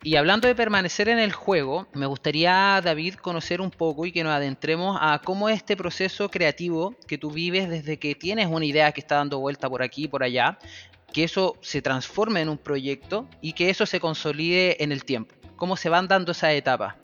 [0.03, 4.23] Y hablando de permanecer en el juego, me gustaría, David, conocer un poco y que
[4.23, 8.65] nos adentremos a cómo es este proceso creativo que tú vives desde que tienes una
[8.65, 10.57] idea que está dando vuelta por aquí y por allá,
[11.13, 15.35] que eso se transforme en un proyecto y que eso se consolide en el tiempo.
[15.55, 16.95] ¿Cómo se van dando esas etapas?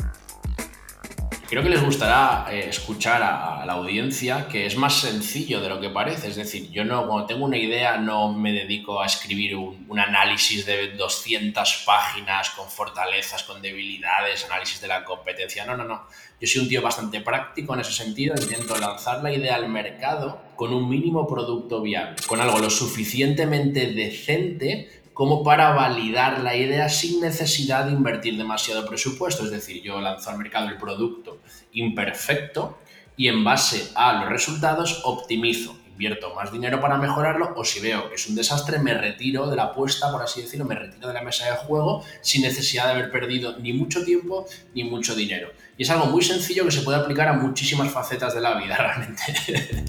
[1.49, 5.79] Creo que les gustará eh, escuchar a, la audiencia que es más sencillo de lo
[5.79, 6.27] que parece.
[6.27, 10.65] Es decir, yo no, cuando tengo una idea no me dedico a escribir un, análisis
[10.65, 15.65] de 200 páginas con fortalezas, con debilidades, análisis de la competencia.
[15.65, 16.03] No, no, no.
[16.39, 18.35] Yo soy un tío bastante práctico en ese sentido.
[18.37, 23.93] Intento lanzar la idea al mercado con un mínimo producto viable, con algo lo suficientemente
[23.93, 29.45] decente como para validar la idea sin necesidad de invertir demasiado presupuesto.
[29.45, 31.39] Es decir, yo lanzo al mercado el producto
[31.71, 32.77] imperfecto
[33.15, 35.75] y en base a los resultados optimizo.
[35.89, 39.55] invierto más dinero para mejorarlo o si veo que es un desastre, me retiro de
[39.55, 42.91] la apuesta, por así decirlo, me retiro de la mesa de juego sin necesidad de
[42.91, 45.49] haber perdido ni mucho tiempo ni mucho dinero.
[45.79, 48.77] Y es algo muy sencillo que se puede aplicar a muchísimas facetas de la vida
[48.77, 49.83] realmente.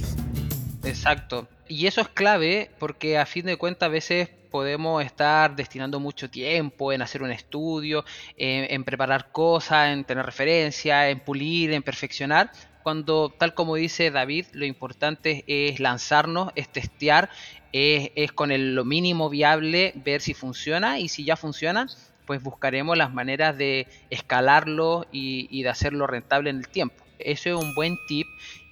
[0.84, 1.46] Exacto.
[1.68, 6.30] Y eso es clave porque a fin de cuentas a veces podemos estar destinando mucho
[6.30, 8.04] tiempo en hacer un estudio,
[8.36, 12.50] en, preparar cosas, en tener referencia, en pulir, en perfeccionar,
[12.82, 17.28] cuando tal como dice David, lo importante es lanzarnos, es testear,
[17.72, 21.86] es, con el, lo mínimo viable ver si funciona y si ya funciona,
[22.26, 27.04] pues buscaremos las maneras de escalarlo y, y de hacerlo rentable en el tiempo.
[27.18, 28.26] Eso es un buen tip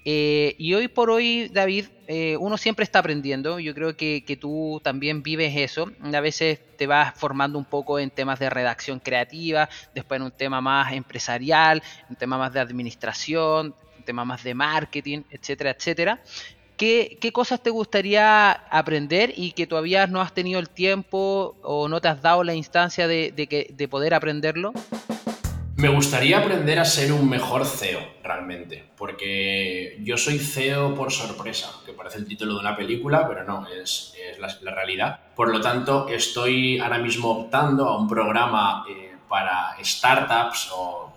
[0.08, 3.58] eh, y hoy por hoy, David, eh, uno siempre está aprendiendo.
[3.58, 5.90] Yo creo que, tú también vives eso.
[6.00, 10.30] A veces te vas formando un poco en temas de redacción creativa, después en un
[10.30, 16.20] tema más empresarial, un tema más de administración, un tema más de marketing, etcétera, etcétera.
[16.76, 22.00] ¿Qué, cosas te gustaría aprender y que todavía no has tenido el tiempo o no
[22.00, 24.72] te has dado la instancia de, de poder aprenderlo?
[25.76, 31.70] Me gustaría aprender a ser un mejor CEO, realmente, porque yo soy CEO por sorpresa,
[31.84, 35.20] que parece el título de una película, pero no, es, la, realidad.
[35.34, 41.12] Por lo tanto, estoy ahora mismo optando a un programa eh, para startups o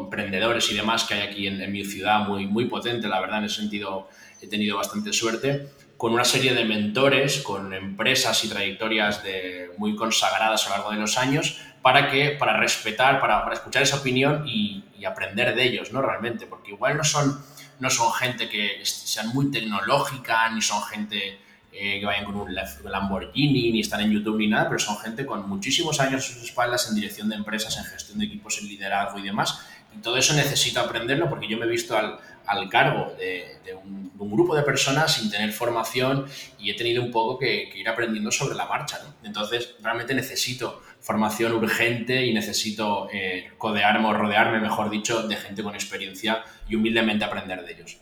[0.00, 3.38] emprendedores y demás que hay aquí en, en, mi ciudad, muy, muy potente, la verdad,
[3.38, 4.08] en ese sentido
[4.40, 5.68] he tenido bastante suerte,
[6.02, 10.90] con una serie de mentores, con empresas y trayectorias de, muy consagradas a lo largo
[10.90, 15.62] de los años, para que para respetar, para, para escuchar esa opinión y, aprender de
[15.62, 16.02] ellos, ¿no?
[16.02, 17.40] Realmente, porque igual no son,
[17.78, 21.38] no son gente que sean muy tecnológica, ni son gente
[21.72, 25.24] eh, que vayan con un Lamborghini, ni están en YouTube ni nada, pero son gente
[25.24, 28.66] con muchísimos años a sus espaldas en dirección de empresas, en gestión de equipos, en
[28.66, 29.60] liderazgo y demás.
[29.94, 34.10] Y todo eso necesito aprenderlo porque yo me he visto al, al cargo de, un,
[34.30, 36.26] grupo de personas sin tener formación
[36.58, 38.98] y he tenido un poco que, ir aprendiendo sobre la marcha.
[39.22, 45.62] Entonces, realmente necesito formación urgente y necesito eh, codearme o rodearme, mejor dicho, de gente
[45.62, 47.98] con experiencia y humildemente aprender de ellos.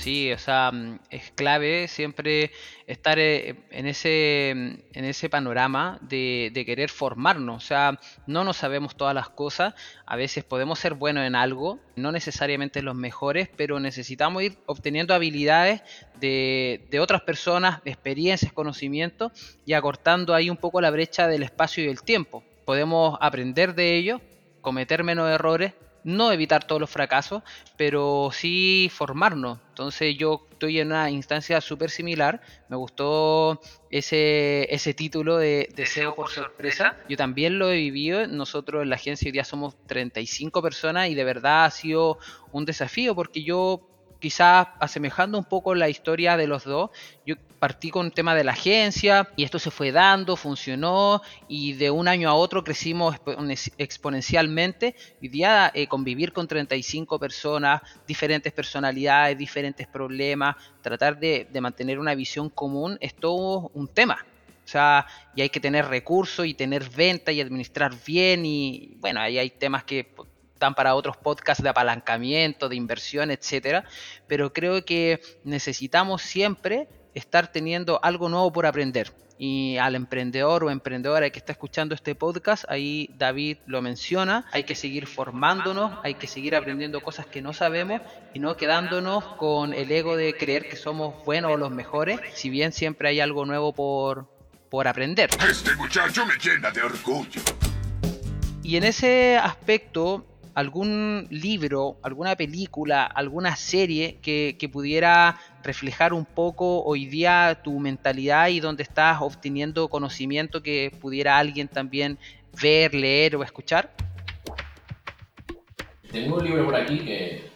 [0.00, 2.52] Sí, o sea, mm, es clave siempre
[2.86, 7.62] estar eh, en ese, mm, en ese panorama de, querer formarnos.
[7.62, 9.74] O sea, no nos sabemos todas las cosas.
[10.06, 15.12] A veces podemos ser buenos en algo, no necesariamente los mejores, pero necesitamos ir obteniendo
[15.12, 15.82] habilidades
[16.18, 19.32] de, de otras personas, experiencias, conocimientos
[19.66, 22.42] y acortando ahí un poco la brecha del espacio y el tiempo.
[22.64, 24.22] Podemos aprender de ello,
[24.62, 27.42] cometer menos errores no evitar todos los fracasos,
[27.76, 29.58] pero sí formarnos.
[29.70, 32.40] Entonces yo estoy en una instancia súper similar.
[32.68, 33.60] Me gustó
[33.90, 36.96] ese, ese título de Deseo por sorpresa.
[37.08, 38.26] Yo también lo he vivido.
[38.26, 42.18] Nosotros en la agencia hoy día somos 35 personas y de verdad ha sido
[42.52, 43.89] un desafío porque yo
[44.20, 46.90] quizás asemejando un poco la historia de los dos,
[47.26, 51.72] yo partí con el tema de la agencia y esto se fue dando, funcionó y
[51.74, 53.16] de un año a otro crecimos
[53.78, 54.94] exponencialmente.
[55.20, 61.98] y día eh, convivir con 35 personas, diferentes personalidades, diferentes problemas, tratar de, de mantener
[61.98, 64.24] una visión común es todo un tema.
[64.64, 65.04] O sea,
[65.34, 69.50] y hay que tener recursos y tener venta y administrar bien y bueno, ahí hay
[69.50, 70.04] temas que
[70.60, 73.84] dan para otros podcasts de apalancamiento, de inversión, etcétera,
[74.28, 79.12] pero creo que necesitamos siempre estar teniendo algo nuevo por aprender.
[79.42, 84.64] Y al emprendedor o emprendedora que está escuchando este podcast, ahí David lo menciona, hay
[84.64, 88.02] que seguir formándonos, hay que seguir aprendiendo cosas que no sabemos
[88.34, 92.50] y no quedándonos con el ego de creer que somos buenos o los mejores, si
[92.50, 94.28] bien siempre hay algo nuevo por,
[94.68, 95.30] por aprender.
[95.48, 97.40] Este muchacho me llena de orgullo.
[98.62, 106.82] Y en ese aspecto, algún libro, alguna película, alguna serie que, pudiera reflejar un poco
[106.84, 112.18] hoy día tu mentalidad y donde estás obteniendo conocimiento que pudiera alguien también
[112.60, 113.90] ver, leer o escuchar?
[116.10, 117.50] Tengo un libro por aquí que,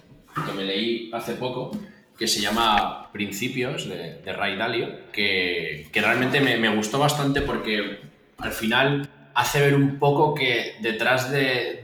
[0.56, 1.70] me leí hace poco
[2.18, 8.00] que se llama Principios de, Ray Dalio, que, realmente me, me gustó bastante porque
[8.38, 11.82] al final hace ver un poco que detrás de,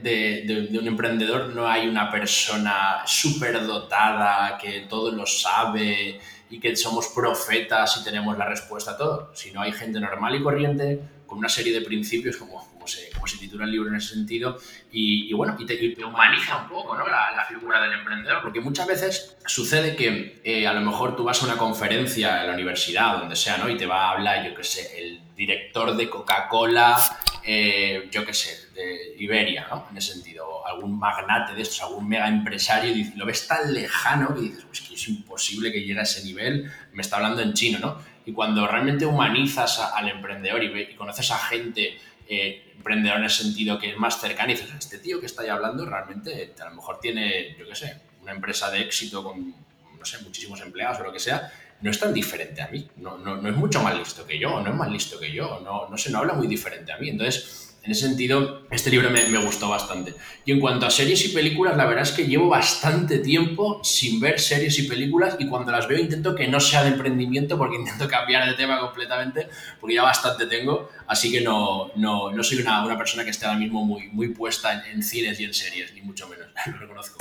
[0.79, 7.07] un emprendedor no hay una persona súper dotada, que todo lo sabe y que somos
[7.09, 11.49] profetas y tenemos la respuesta a todo, sino hay gente normal y corriente con una
[11.49, 12.71] serie de principios como
[13.13, 14.57] como se titula el libro en ese sentido,
[14.91, 17.07] y, bueno, y te, humaniza un poco ¿no?
[17.07, 21.41] la, figura del emprendedor, porque muchas veces sucede que eh, a lo mejor tú vas
[21.41, 23.69] a una conferencia en la universidad, donde sea, ¿no?
[23.69, 26.97] y te va a hablar, yo qué sé, el director de Coca-Cola
[27.43, 29.87] eh, yo qué sé, de Iberia, ¿no?
[29.91, 34.33] En ese sentido, algún magnate de estos, algún mega empresario, y lo ves tan lejano
[34.35, 37.53] que dices, pues que es imposible que llegue a ese nivel, me está hablando en
[37.53, 38.01] chino, ¿no?
[38.25, 43.79] Y cuando realmente humanizas al emprendedor y, conoces a gente eh, emprendedor en el sentido
[43.79, 46.75] que es más cercana y dices, este tío que está ahí hablando realmente a lo
[46.75, 49.49] mejor tiene, yo qué sé, una empresa de éxito con,
[49.97, 51.51] no sé, muchísimos empleados o lo que sea,
[51.81, 54.61] no es tan diferente a mí, no, no, no es mucho más listo que yo,
[54.61, 57.09] no es más listo que yo, no, no se no habla muy diferente a mí.
[57.09, 60.13] Entonces, en ese sentido, este libro me, gustó bastante.
[60.45, 64.19] Y en cuanto a series y películas, la verdad es que llevo bastante tiempo sin
[64.19, 67.75] ver series y películas y cuando las veo intento que no sea de emprendimiento porque
[67.79, 69.47] intento cambiar de tema completamente
[69.79, 73.47] porque ya bastante tengo, así que no, no, no soy una, una, persona que esté
[73.47, 76.77] ahora mismo muy, muy puesta en, en cines y en series, ni mucho menos, lo
[76.77, 77.17] reconozco.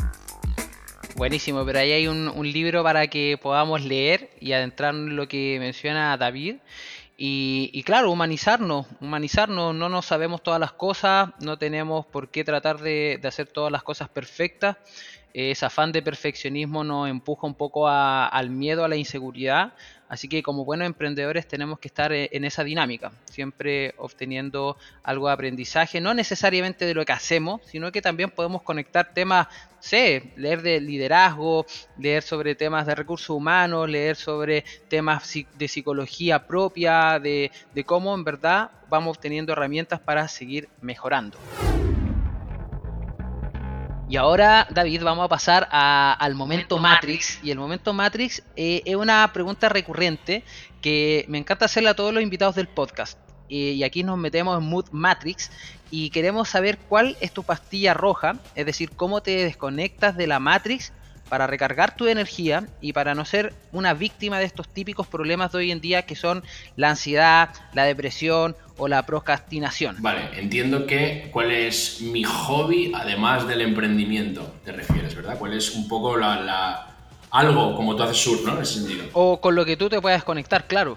[1.16, 5.28] Buenísimo, pero ahí hay un, un, libro para que podamos leer y adentrar en lo
[5.28, 6.56] que menciona David.
[7.22, 12.78] Y, claro, humanizarnos, humanizarnos, no nos sabemos todas las cosas, no tenemos por qué tratar
[12.78, 14.78] de hacer todas las cosas perfectas.
[15.32, 19.72] Ese afán de perfeccionismo nos empuja un poco al miedo, a la inseguridad,
[20.10, 25.28] Así que como buenos emprendedores tenemos que estar eh, en esa dinámica, siempre obteniendo algo
[25.28, 29.46] de aprendizaje, no necesariamente de lo que hacemos, sino que también podemos conectar temas,
[29.92, 31.64] leer de liderazgo,
[31.96, 38.12] leer sobre temas de recursos humanos, leer sobre temas de psicología propia, de, de cómo
[38.12, 41.38] en verdad vamos obteniendo herramientas para seguir mejorando.
[44.10, 47.38] Y ahora, David, vamos a pasar al momento Matrix.
[47.44, 50.42] Y el momento Matrix eh, es una pregunta recurrente
[50.82, 53.16] que me encanta hacerle a todos los invitados del podcast.
[53.48, 55.52] y aquí nos metemos en Mood Matrix
[55.92, 60.40] y queremos saber cuál es tu pastilla roja, es decir, cómo te desconectas de la
[60.40, 60.92] Matrix
[61.30, 65.58] para recargar tu energía y para no ser una víctima de estos típicos problemas de
[65.58, 66.42] hoy en día que son
[66.76, 69.96] la ansiedad, la depresión o la procrastinación.
[70.00, 75.38] Vale, entiendo que cuál es mi hobby además del emprendimiento, te refieres, ¿verdad?
[75.38, 76.96] ¿Cuál es un poco la,
[77.30, 78.56] algo como tú haces surf, ¿no?
[78.56, 79.04] En ese sentido.
[79.12, 80.96] O con lo que tú te puedas conectar, claro.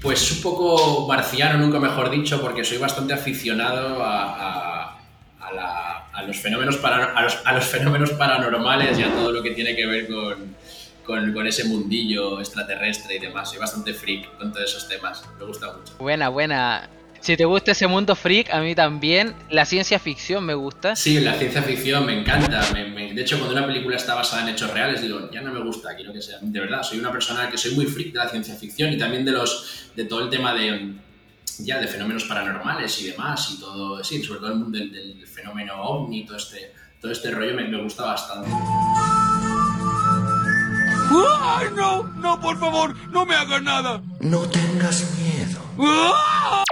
[0.00, 4.98] Pues un poco marciano, nunca mejor dicho, porque soy bastante aficionado a,
[5.40, 9.52] a la a los fenómenos, para, a los, fenómenos paranormales y a todo lo que
[9.52, 10.56] tiene que ver con,
[11.04, 13.50] con, ese mundillo extraterrestre y demás.
[13.50, 15.22] Soy bastante freak con todos esos temas.
[15.38, 15.94] Me gusta mucho.
[15.98, 16.90] Buena, buena.
[17.20, 19.32] Si te gusta ese mundo freak, a mí también.
[19.48, 20.96] La ciencia ficción me gusta.
[20.96, 22.62] Sí, la ciencia ficción me encanta.
[22.72, 25.94] de hecho, cuando una película está basada en hechos reales, digo, ya no me gusta,
[25.94, 26.38] quiero que sea.
[26.40, 29.24] De verdad, soy una persona que soy muy freak de la ciencia ficción y también
[29.24, 30.94] de, los, de todo el tema de
[31.58, 35.82] ya de fenómenos paranormales y demás y todo, sí, sobre todo el mundo del, fenómeno
[35.82, 38.50] ovni, todo este, todo este rollo me, me gusta bastante.
[41.10, 42.02] ¡Ay, no!
[42.02, 42.94] ¡No, por favor!
[43.10, 44.02] ¡No me hagas nada!
[44.20, 45.60] No tengas miedo.
[45.78, 46.64] ¡Ah!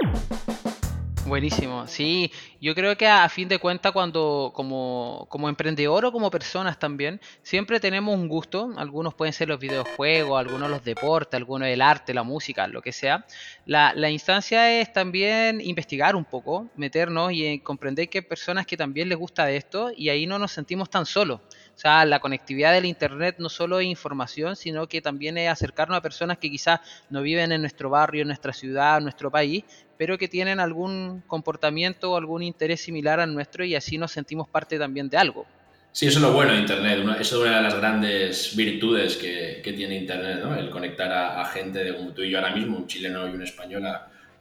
[1.27, 6.31] Buenísimo, sí, yo creo que a, fin de cuentas cuando como, como emprendedor o como
[6.31, 11.67] personas también, siempre tenemos un gusto, algunos pueden ser los videojuegos, algunos los deportes, algunos
[11.67, 13.25] el arte, la música, lo que sea.
[13.65, 18.65] La, la instancia es también investigar un poco, meternos y eh, comprender que hay personas
[18.65, 21.41] que también les gusta esto y ahí no nos sentimos tan solos.
[21.77, 25.95] O sea, la conectividad del Internet no solo es información, sino que también es acercarnos
[25.95, 26.79] a personas que quizás
[27.11, 29.63] no viven en nuestro barrio, en nuestra ciudad, en nuestro país,
[29.95, 34.47] pero que tienen algún comportamiento o algún interés similar al nuestro y así nos sentimos
[34.47, 35.45] parte también de algo.
[35.91, 36.99] Sí, eso es lo bueno de Internet.
[37.19, 40.55] eso es una de las grandes virtudes que, tiene Internet, ¿no?
[40.55, 43.43] El conectar a, gente de, como tú y yo ahora mismo, un chileno y un
[43.43, 43.83] español,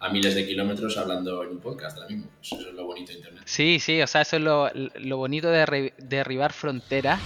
[0.01, 2.30] a, miles de kilómetros hablando en un podcast ahora mismo.
[2.42, 3.42] Eso es lo bonito de Internet.
[3.44, 7.20] Sí, sí, o sea, eso es lo, lo bonito de derribar fronteras.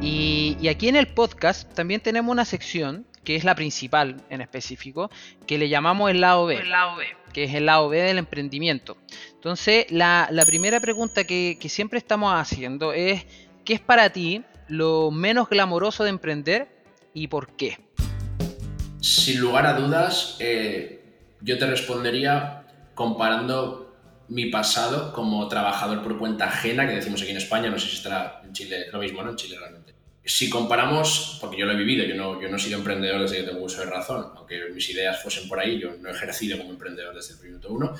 [0.00, 4.40] Y, y, aquí en el podcast también tenemos una sección, que es la principal en
[4.40, 5.10] específico,
[5.46, 7.06] que le llamamos el lado B, el lado B.
[7.32, 8.96] que es el lado B del emprendimiento.
[9.34, 13.26] Entonces, la, la primera pregunta que, que siempre estamos haciendo es,
[13.64, 16.68] ¿qué es para ti lo menos glamoroso de emprender
[17.14, 17.85] y por qué?
[19.00, 21.00] Sin lugar a dudas, eh,
[21.40, 23.94] yo te respondería comparando
[24.28, 27.96] mi pasado como trabajador por cuenta ajena, que decimos aquí en España, no sé si
[27.96, 29.30] estará en Chile lo mismo, ¿no?
[29.30, 29.94] En Chile realmente.
[30.24, 33.36] Si comparamos, porque yo lo he vivido, yo no, yo no he sido emprendedor desde
[33.36, 36.58] que tengo uso de razón, aunque mis ideas fuesen por ahí, yo no he ejercido
[36.58, 37.94] como emprendedor desde el minuto uno.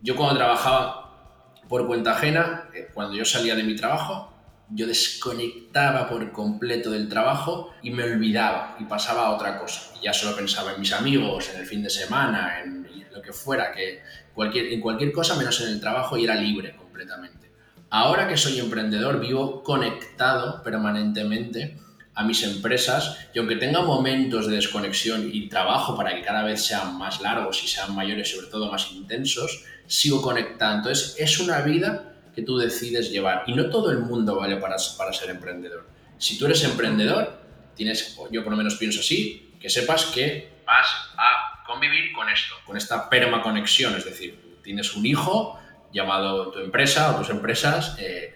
[0.00, 4.32] Yo cuando trabajaba por cuenta ajena, eh, cuando yo salía de mi trabajo,
[4.70, 9.92] yo desconectaba por completo del trabajo y me olvidaba y pasaba a otra cosa.
[10.00, 13.32] Y ya solo pensaba en mis amigos, en el fin de semana, en lo que
[13.32, 14.02] fuera, que
[14.34, 17.50] cualquier, en cualquier cosa menos en el trabajo y era libre completamente.
[17.90, 21.78] Ahora que soy emprendedor, vivo conectado permanentemente
[22.14, 26.62] a mis empresas y aunque tenga momentos de desconexión y trabajo para que cada vez
[26.62, 30.88] sean más largos y sean mayores, sobre todo más intensos, sigo conectando.
[30.88, 34.76] Entonces, es una vida que tú decides llevar y no todo el mundo vale para,
[34.98, 35.88] para ser emprendedor.
[36.18, 37.40] Si tú eres emprendedor,
[37.74, 42.54] tienes, yo por lo menos pienso así, que sepas que vas a convivir con esto,
[42.66, 45.58] con esta permaconexión, es decir, tienes un hijo
[45.94, 48.34] llamado tu empresa o tus empresas, eh,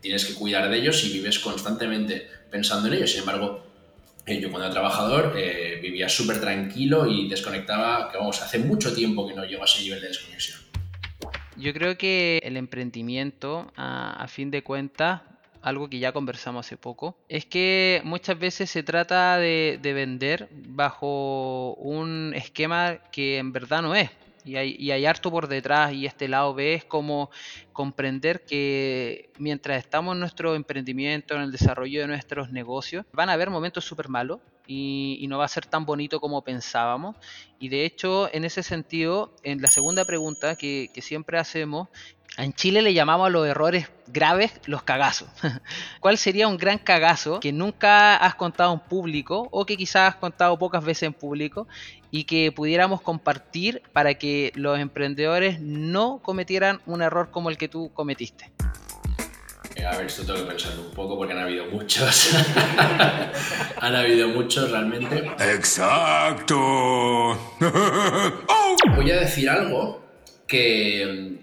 [0.00, 3.10] tienes que cuidar de ellos y vives constantemente pensando en ellos.
[3.10, 3.66] Sin embargo,
[4.24, 8.94] eh, yo cuando era trabajador eh, vivía súper tranquilo y desconectaba, que vamos, hace mucho
[8.94, 10.61] tiempo que no llego a ese nivel de desconexión.
[11.56, 15.22] Yo creo que el emprendimiento, a, fin de cuentas,
[15.60, 21.74] algo que ya conversamos hace poco, es que muchas veces se trata de, vender bajo
[21.74, 24.10] un esquema que en verdad no es.
[24.44, 27.30] Y hay, y hay, harto por detrás y este lado B es como
[27.72, 33.34] comprender que mientras estamos en nuestro emprendimiento, en el desarrollo de nuestros negocios, van a
[33.34, 37.16] haber momentos súper malos y, no va a ser tan bonito como pensábamos.
[37.58, 41.88] Y de hecho, en ese sentido, en la segunda pregunta que, que siempre hacemos,
[42.38, 45.28] en Chile le llamamos a los errores graves los cagazos.
[46.00, 50.16] ¿Cuál sería un gran cagazo que nunca has contado en público o que quizás has
[50.16, 51.66] contado pocas veces en público
[52.12, 57.66] y que pudiéramos compartir para que los emprendedores no cometieran un error como el que
[57.66, 58.52] tú cometiste?
[59.74, 62.30] Eh, a ver, esto tengo que pensarlo un poco porque han habido muchos.
[63.80, 65.24] han habido muchos realmente.
[65.40, 66.56] Exacto.
[68.94, 70.00] Voy a decir algo
[70.46, 71.40] que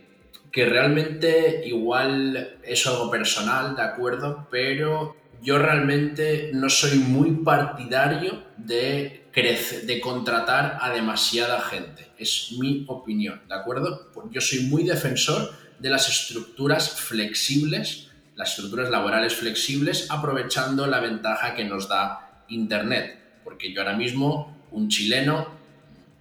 [0.52, 4.48] que realmente igual es algo personal, ¿de acuerdo?
[4.50, 12.08] Pero yo realmente no soy muy partidario de, de contratar a demasiada gente.
[12.18, 14.12] Es mi opinión, ¿de acuerdo?
[14.32, 21.56] Yo soy muy defensor de las estructuras flexibles, las estructuras laborales flexibles, aprovechando la ventaja
[21.56, 23.18] que nos da Internet.
[23.44, 25.48] Porque yo ahora mismo, un chileno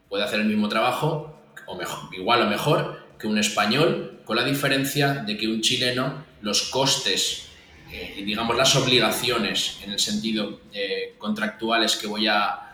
[0.09, 4.45] puede hacer el mismo trabajo, o mejor, igual o mejor, que un español con la
[4.45, 7.49] diferencia de que un chileno los costes
[7.91, 12.68] eh, digamos las obligaciones en el sentido eh, contractuales que voy a,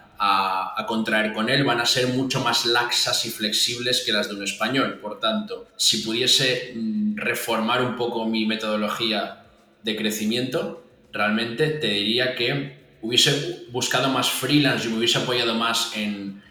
[0.87, 4.43] contraer con él van a ser mucho más laxas y flexibles que las de un
[4.43, 4.99] español.
[5.01, 9.45] Por tanto, si pudiese mm, reformar un poco mi metodología
[9.83, 15.93] de crecimiento, realmente te diría que hubiese buscado más freelance y me hubiese apoyado más
[15.97, 16.43] en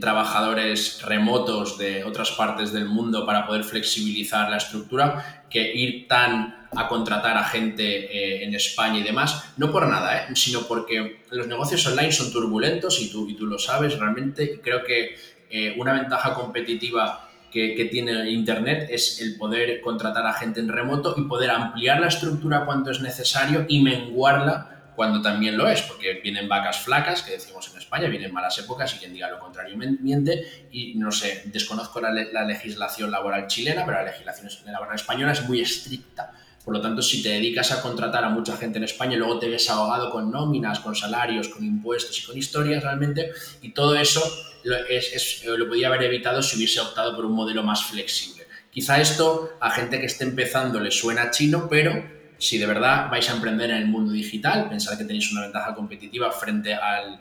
[0.00, 6.62] trabajadores remotos de otras partes del mundo para poder flexibilizar la estructura que ir tan
[6.74, 10.34] a contratar a gente eh, en España y demás, no por nada, ¿eh?
[10.34, 14.60] sino porque los negocios online son turbulentos y tú, y tú lo sabes realmente.
[14.62, 15.14] Creo que
[15.50, 20.68] eh, una ventaja competitiva que, que, tiene Internet es el poder contratar a gente en
[20.68, 25.82] remoto y poder ampliar la estructura cuando es necesario y menguarla cuando también lo es,
[25.82, 29.38] porque vienen vacas flacas, que decimos en España, vienen malas épocas y quien diga lo
[29.38, 30.66] contrario miente.
[30.70, 32.12] Y no sé, desconozco la,
[32.44, 36.32] legislación laboral chilena, pero la legislación laboral española es muy estricta.
[36.64, 39.38] Por lo tanto, si te dedicas a contratar a mucha gente en España y luego
[39.38, 43.32] te ves ahogado con nóminas, con salarios, con impuestos y con historias realmente,
[43.62, 44.22] y todo eso
[44.62, 48.46] lo, es, lo podía haber evitado si hubiese optado por un modelo más flexible.
[48.70, 53.30] Quizá esto a gente que esté empezando le suena chino, pero si de verdad vais
[53.30, 57.20] a emprender en el mundo digital, pensad que tenéis una ventaja competitiva frente al,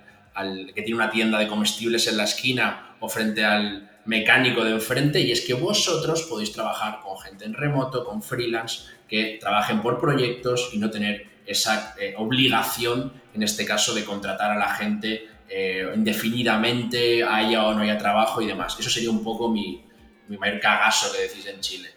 [0.73, 5.19] que tiene una tienda de comestibles en la esquina o frente al mecánico de enfrente
[5.21, 9.99] y es que vosotros podéis trabajar con gente en remoto, con freelance, que trabajen por
[9.99, 15.27] proyectos y no tener esa eh, obligación, en este caso, de contratar a la gente
[15.47, 18.75] eh, indefinidamente, haya o no haya trabajo y demás.
[18.79, 19.83] Eso sería un poco mi,
[20.39, 21.89] mayor cagazo que decís en Chile,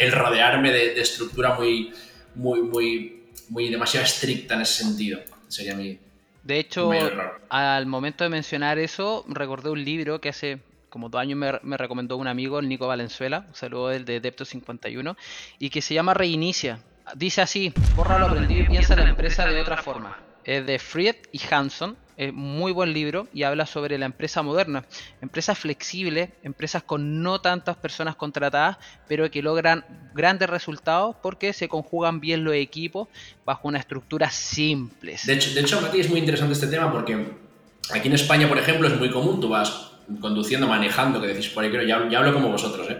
[0.00, 1.92] el, rodearme de estructura muy,
[2.36, 5.20] muy, muy, muy demasiado estricta en ese sentido.
[5.48, 5.98] Sería mi.
[6.44, 6.90] De hecho,
[7.48, 12.16] al momento de mencionar eso, recordé un libro que hace como dos años me, recomendó
[12.16, 15.16] un amigo, el Nico Valenzuela, un saludo del de Depto 51,
[15.58, 16.78] y que se llama Reinicia.
[17.14, 20.16] Dice así, borra lo aprendido y piensa la empresa de otra forma.
[20.46, 24.84] Es de Fried y Hanson, es muy buen libro y habla sobre la empresa moderna.
[25.20, 28.78] Empresas flexibles, empresas con no tantas personas contratadas,
[29.08, 29.84] pero que logran
[30.14, 33.08] grandes resultados porque se conjugan bien los equipos
[33.44, 35.16] bajo una estructura simple.
[35.24, 37.26] De hecho, de hecho, es muy interesante este tema porque
[37.92, 41.64] aquí en España, por ejemplo, es muy común, tú vas conduciendo, manejando, que decís por
[41.64, 42.98] ahí, creo, ya, ya hablo como vosotros, ¿eh?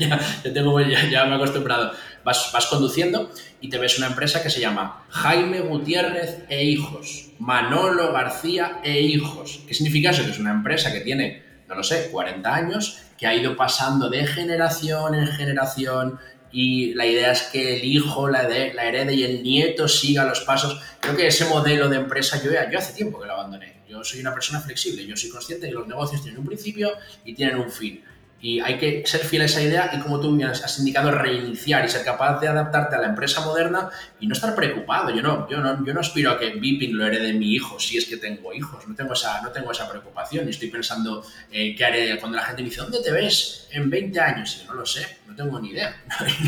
[0.00, 0.18] ya,
[0.52, 1.92] tengo, ya, me he acostumbrado.
[2.24, 3.30] Vas, vas conduciendo
[3.60, 9.00] y te ves una empresa que se llama Jaime Gutiérrez e Hijos, Manolo García e
[9.00, 9.60] Hijos.
[9.66, 10.24] ¿Qué significa eso?
[10.24, 14.08] Que es una empresa que tiene, no lo sé, 40 años, que ha ido pasando
[14.08, 16.18] de generación en generación,
[16.52, 20.40] y la idea es que el hijo la, la herede y el nieto siga los
[20.40, 20.80] pasos.
[21.00, 23.75] Creo que ese modelo de empresa yo, yo hace tiempo que lo abandoné.
[23.88, 26.92] Yo soy una persona flexible, yo soy consciente de que los negocios tienen un principio
[27.24, 28.02] y tienen un fin.
[28.38, 31.88] Y hay que ser fiel a esa idea y, como tú has indicado, reiniciar y
[31.88, 33.88] ser capaz de adaptarte a la empresa moderna
[34.20, 35.10] y no estar preocupado.
[35.10, 37.96] Yo no, yo no, yo no aspiro a que Vipin lo herede mi hijo, si
[37.96, 38.86] es que tengo hijos.
[38.86, 40.46] No tengo esa, no tengo esa preocupación.
[40.46, 43.88] Y estoy pensando eh, qué haré cuando la gente me dice, ¿dónde te ves en
[43.88, 44.54] 20 años?
[44.56, 45.96] Y yo no lo sé, no tengo ni idea.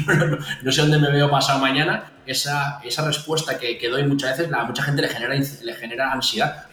[0.63, 2.13] no, sé dónde me veo pasado mañana.
[2.27, 6.13] Esa, esa respuesta que, que doy muchas veces, a mucha gente le genera, le genera
[6.13, 6.68] ansiedad.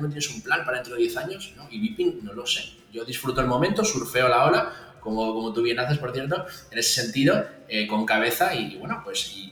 [0.00, 1.52] ¿De verdad que no tienes un plan para dentro de 10 años?
[1.56, 1.68] ¿no?
[1.70, 5.62] Y Vipin no lo sé yo disfruto el momento, surfeo la ola, como, como tú
[5.62, 9.46] bien haces, por cierto, en ese sentido, eh, con cabeza y, bueno, pues y,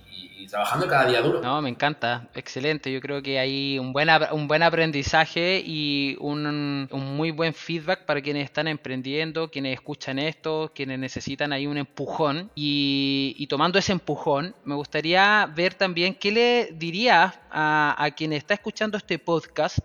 [0.48, 1.42] trabajando cada día duro.
[1.42, 2.90] No, me encanta, excelente.
[2.90, 8.06] Yo creo que hay un buen, un buen aprendizaje y un, un, muy buen feedback
[8.06, 12.50] para quienes están emprendiendo, quienes escuchan esto, quienes necesitan ahí un empujón.
[12.54, 18.54] Y tomando ese empujón, me gustaría ver también qué le dirías a, a quien está
[18.54, 19.80] escuchando este podcast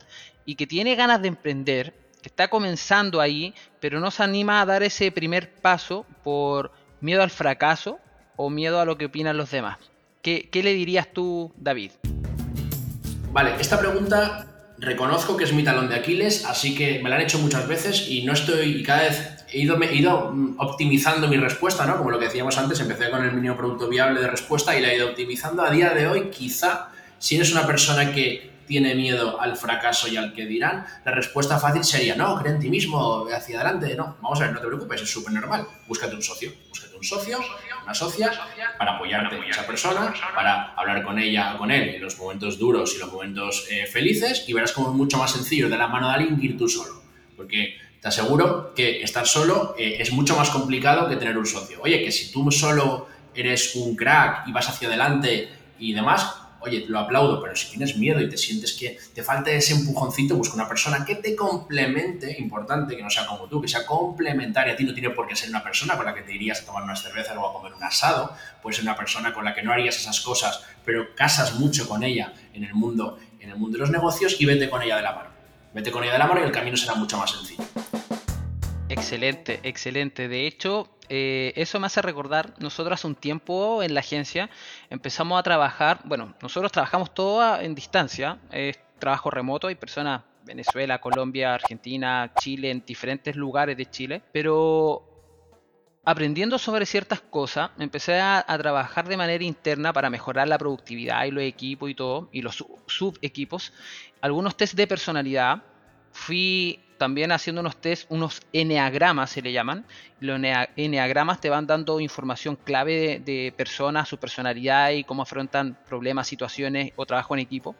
[0.45, 4.65] y que tiene ganas de emprender que está comenzando ahí, pero no se anima a
[4.65, 6.71] dar ese primer paso por
[7.01, 7.99] miedo al fracaso
[8.37, 9.77] o miedo a lo que opinan los demás.
[10.21, 11.91] ¿Qué, le dirías tú, David?
[13.33, 17.21] Vale, esta pregunta reconozco que es mi talón de Aquiles, así que me la han
[17.21, 21.27] hecho muchas veces y no estoy, y cada vez he ido, he ido mm, optimizando
[21.27, 21.97] mi respuesta, ¿no?
[21.97, 24.93] Como lo que decíamos antes, empecé con el mínimo producto viable de respuesta y la
[24.93, 25.61] he ido optimizando.
[25.61, 26.89] A día de hoy, quizá,
[27.19, 31.59] si eres una persona que tiene miedo al fracaso y al que dirán, la respuesta
[31.59, 33.95] fácil sería, no, cree en ti mismo, ve hacia adelante.
[33.95, 35.65] No, vamos a ver, no te preocupes, es súper normal.
[35.87, 37.39] Búscate un socio, búscate un socio,
[37.83, 38.31] una socia,
[38.77, 42.57] para apoyarte en esa persona, para hablar con ella o con él en los momentos
[42.57, 45.87] duros y los momentos eh, felices y verás cómo es mucho más sencillo de la
[45.87, 47.01] mano de alguien ir tú solo.
[47.35, 51.79] Porque te aseguro que estar solo eh, es mucho más complicado que tener un socio.
[51.81, 55.49] Oye, que si tú solo eres un crack y vas hacia adelante
[55.79, 59.51] y demás, oye, lo aplaudo, pero si tienes miedo y te sientes que te falta
[59.51, 63.67] ese empujoncito, busca una persona que te complemente, importante, que no sea como tú, que
[63.67, 66.33] sea complementaria a ti, no tiene por qué ser una persona con la que te
[66.33, 69.43] irías a tomar una cerveza o a comer un asado, puede ser una persona con
[69.43, 73.49] la que no harías esas cosas, pero casas mucho con ella en el mundo, en
[73.49, 75.29] el mundo de los negocios y vete con ella de la mano.
[75.73, 77.63] Vete con ella de la mano y el camino será mucho más sencillo.
[78.89, 80.27] Excelente, excelente.
[80.27, 84.49] De hecho, eh, eso me hace recordar, nosotros hace un tiempo en la agencia
[84.89, 90.99] empezamos a trabajar, bueno, nosotros trabajamos todo en distancia, es trabajo remoto, hay personas Venezuela,
[90.99, 95.09] Colombia, Argentina, Chile, en diferentes lugares de Chile, pero
[96.05, 101.31] aprendiendo sobre ciertas cosas, empecé a, trabajar de manera interna para mejorar la productividad y
[101.31, 103.73] los equipos y todo, y los sub-equipos,
[104.21, 105.63] algunos test de personalidad,
[106.13, 109.85] fui también haciendo unos test, unos eneagramas se le llaman.
[110.21, 110.39] Los
[110.77, 116.93] eneagramas te van dando información clave de, personas, su personalidad y cómo afrontan problemas, situaciones
[116.95, 117.75] o trabajo en equipo.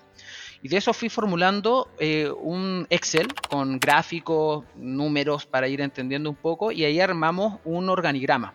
[0.61, 6.35] Y de eso fui formulando eh, un Excel con gráficos, números para ir entendiendo un
[6.35, 8.53] poco y ahí armamos un organigrama.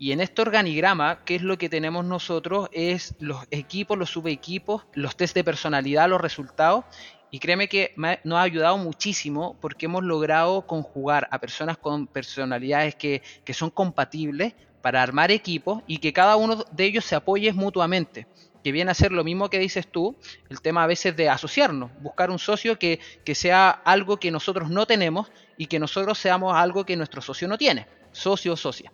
[0.00, 2.68] Y en este organigrama, ¿qué es lo que tenemos nosotros?
[2.72, 6.84] Es los equipos, los subequipos, los test de personalidad, los resultados
[7.30, 12.94] y créeme que nos ha ayudado muchísimo porque hemos logrado conjugar a personas con personalidades
[12.94, 13.22] que,
[13.52, 18.26] son compatibles para armar equipos y que cada uno de ellos se apoye mutuamente.
[18.64, 20.16] Que viene a ser lo mismo que dices tú,
[20.48, 24.68] el tema a veces de asociarnos, buscar un socio que, que sea algo que nosotros
[24.68, 28.92] no tenemos y que nosotros seamos algo que nuestro socio no tiene, socio o socia.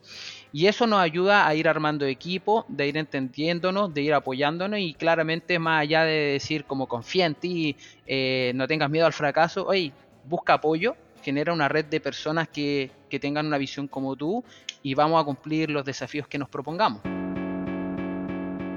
[0.56, 4.94] Y eso nos ayuda a ir armando equipo, de ir entendiéndonos, de ir apoyándonos y
[4.94, 7.76] claramente más allá de decir como confía en ti,
[8.06, 9.90] eh, no tengas miedo al fracaso, oye,
[10.22, 10.94] busca apoyo,
[11.24, 14.44] genera una red de personas que, que tengan una visión como tú
[14.80, 17.23] y vamos a cumplir los desafíos que nos propongamos.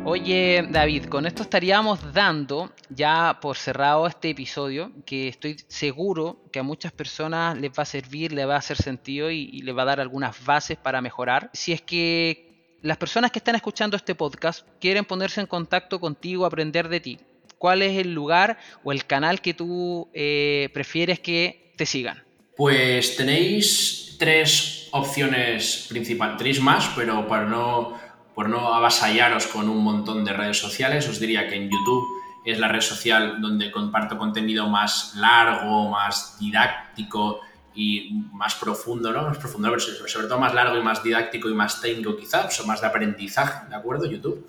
[0.09, 6.59] Oye, David, con esto estaríamos dando ya por cerrado este episodio, que estoy seguro que
[6.59, 9.75] a muchas personas les va a servir, les va a hacer sentido y, y les
[9.75, 11.49] va a dar algunas bases para mejorar.
[11.51, 16.45] Si es que las personas que están escuchando este podcast quieren ponerse en contacto contigo,
[16.45, 17.19] aprender de ti,
[17.57, 22.23] ¿cuál es el lugar o el canal que tú eh, prefieres que te sigan?
[22.55, 28.06] Pues tenéis tres opciones principales, tres más, pero para no
[28.37, 32.05] por no avasallaros con un montón de redes sociales, os diría que en YouTube
[32.45, 37.41] es la red social donde comparto contenido más largo, más didáctico
[37.73, 39.23] y más profundo, ¿no?
[39.23, 42.79] Más profundo, sobre todo más largo y más didáctico y más técnico quizás, son más
[42.79, 44.05] de aprendizaje, ¿de acuerdo?
[44.05, 44.47] YouTube.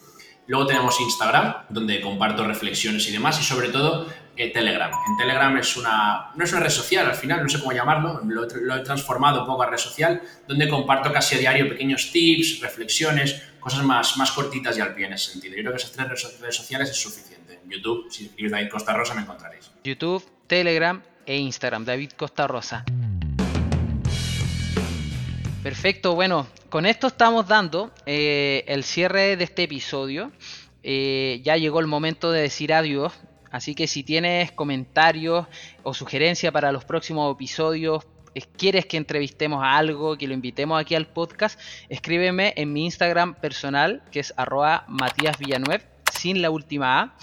[0.49, 4.91] Luego tenemos Instagram, donde comparto reflexiones y demás, y sobre todo eh, Telegram.
[4.91, 8.21] En Telegram es una, no es una red social al final, no sé cómo llamarlo,
[8.25, 12.13] lo, lo, he transformado un poco a red social, donde comparto casi a diario pequeños
[12.13, 15.55] tips, reflexiones, cosas más, más cortitas y al pie en ese sentido.
[15.55, 17.61] Yo creo que esas tres redes sociales es suficiente.
[17.63, 19.71] En YouTube, si escribís David Costa Rosa, me encontraréis.
[19.85, 22.87] YouTube, Telegram e Instagram, David Costa Rosa.
[25.63, 30.33] Perfecto, bueno, con esto estamos dando eh, el cierre de este episodio.
[30.83, 33.13] Eh, ya llegó el momento de decir adiós.
[33.51, 35.47] Así que si tienes comentarios
[35.83, 38.07] o sugerencias para los próximos episodios,
[38.47, 41.59] quieres que entrevistemos a algo, que lo invitemos aquí al podcast,
[41.89, 45.37] escríbeme en mi Instagram personal, que es arroba Matías
[46.13, 47.15] sin la última A.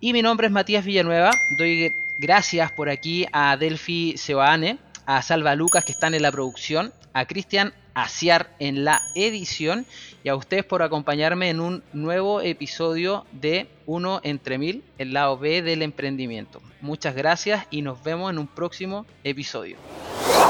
[0.00, 1.30] Y mi nombre es Matías Villanueva.
[1.58, 6.92] Doy gracias por aquí a Delphi Seoane, a Salva Lucas que están en la producción,
[7.12, 9.86] a Cristian Asiar en la edición
[10.24, 15.38] y a ustedes por acompañarme en un nuevo episodio de Uno entre Mil, el lado
[15.38, 16.60] B del emprendimiento.
[16.80, 19.76] Muchas gracias y nos vemos en un próximo episodio.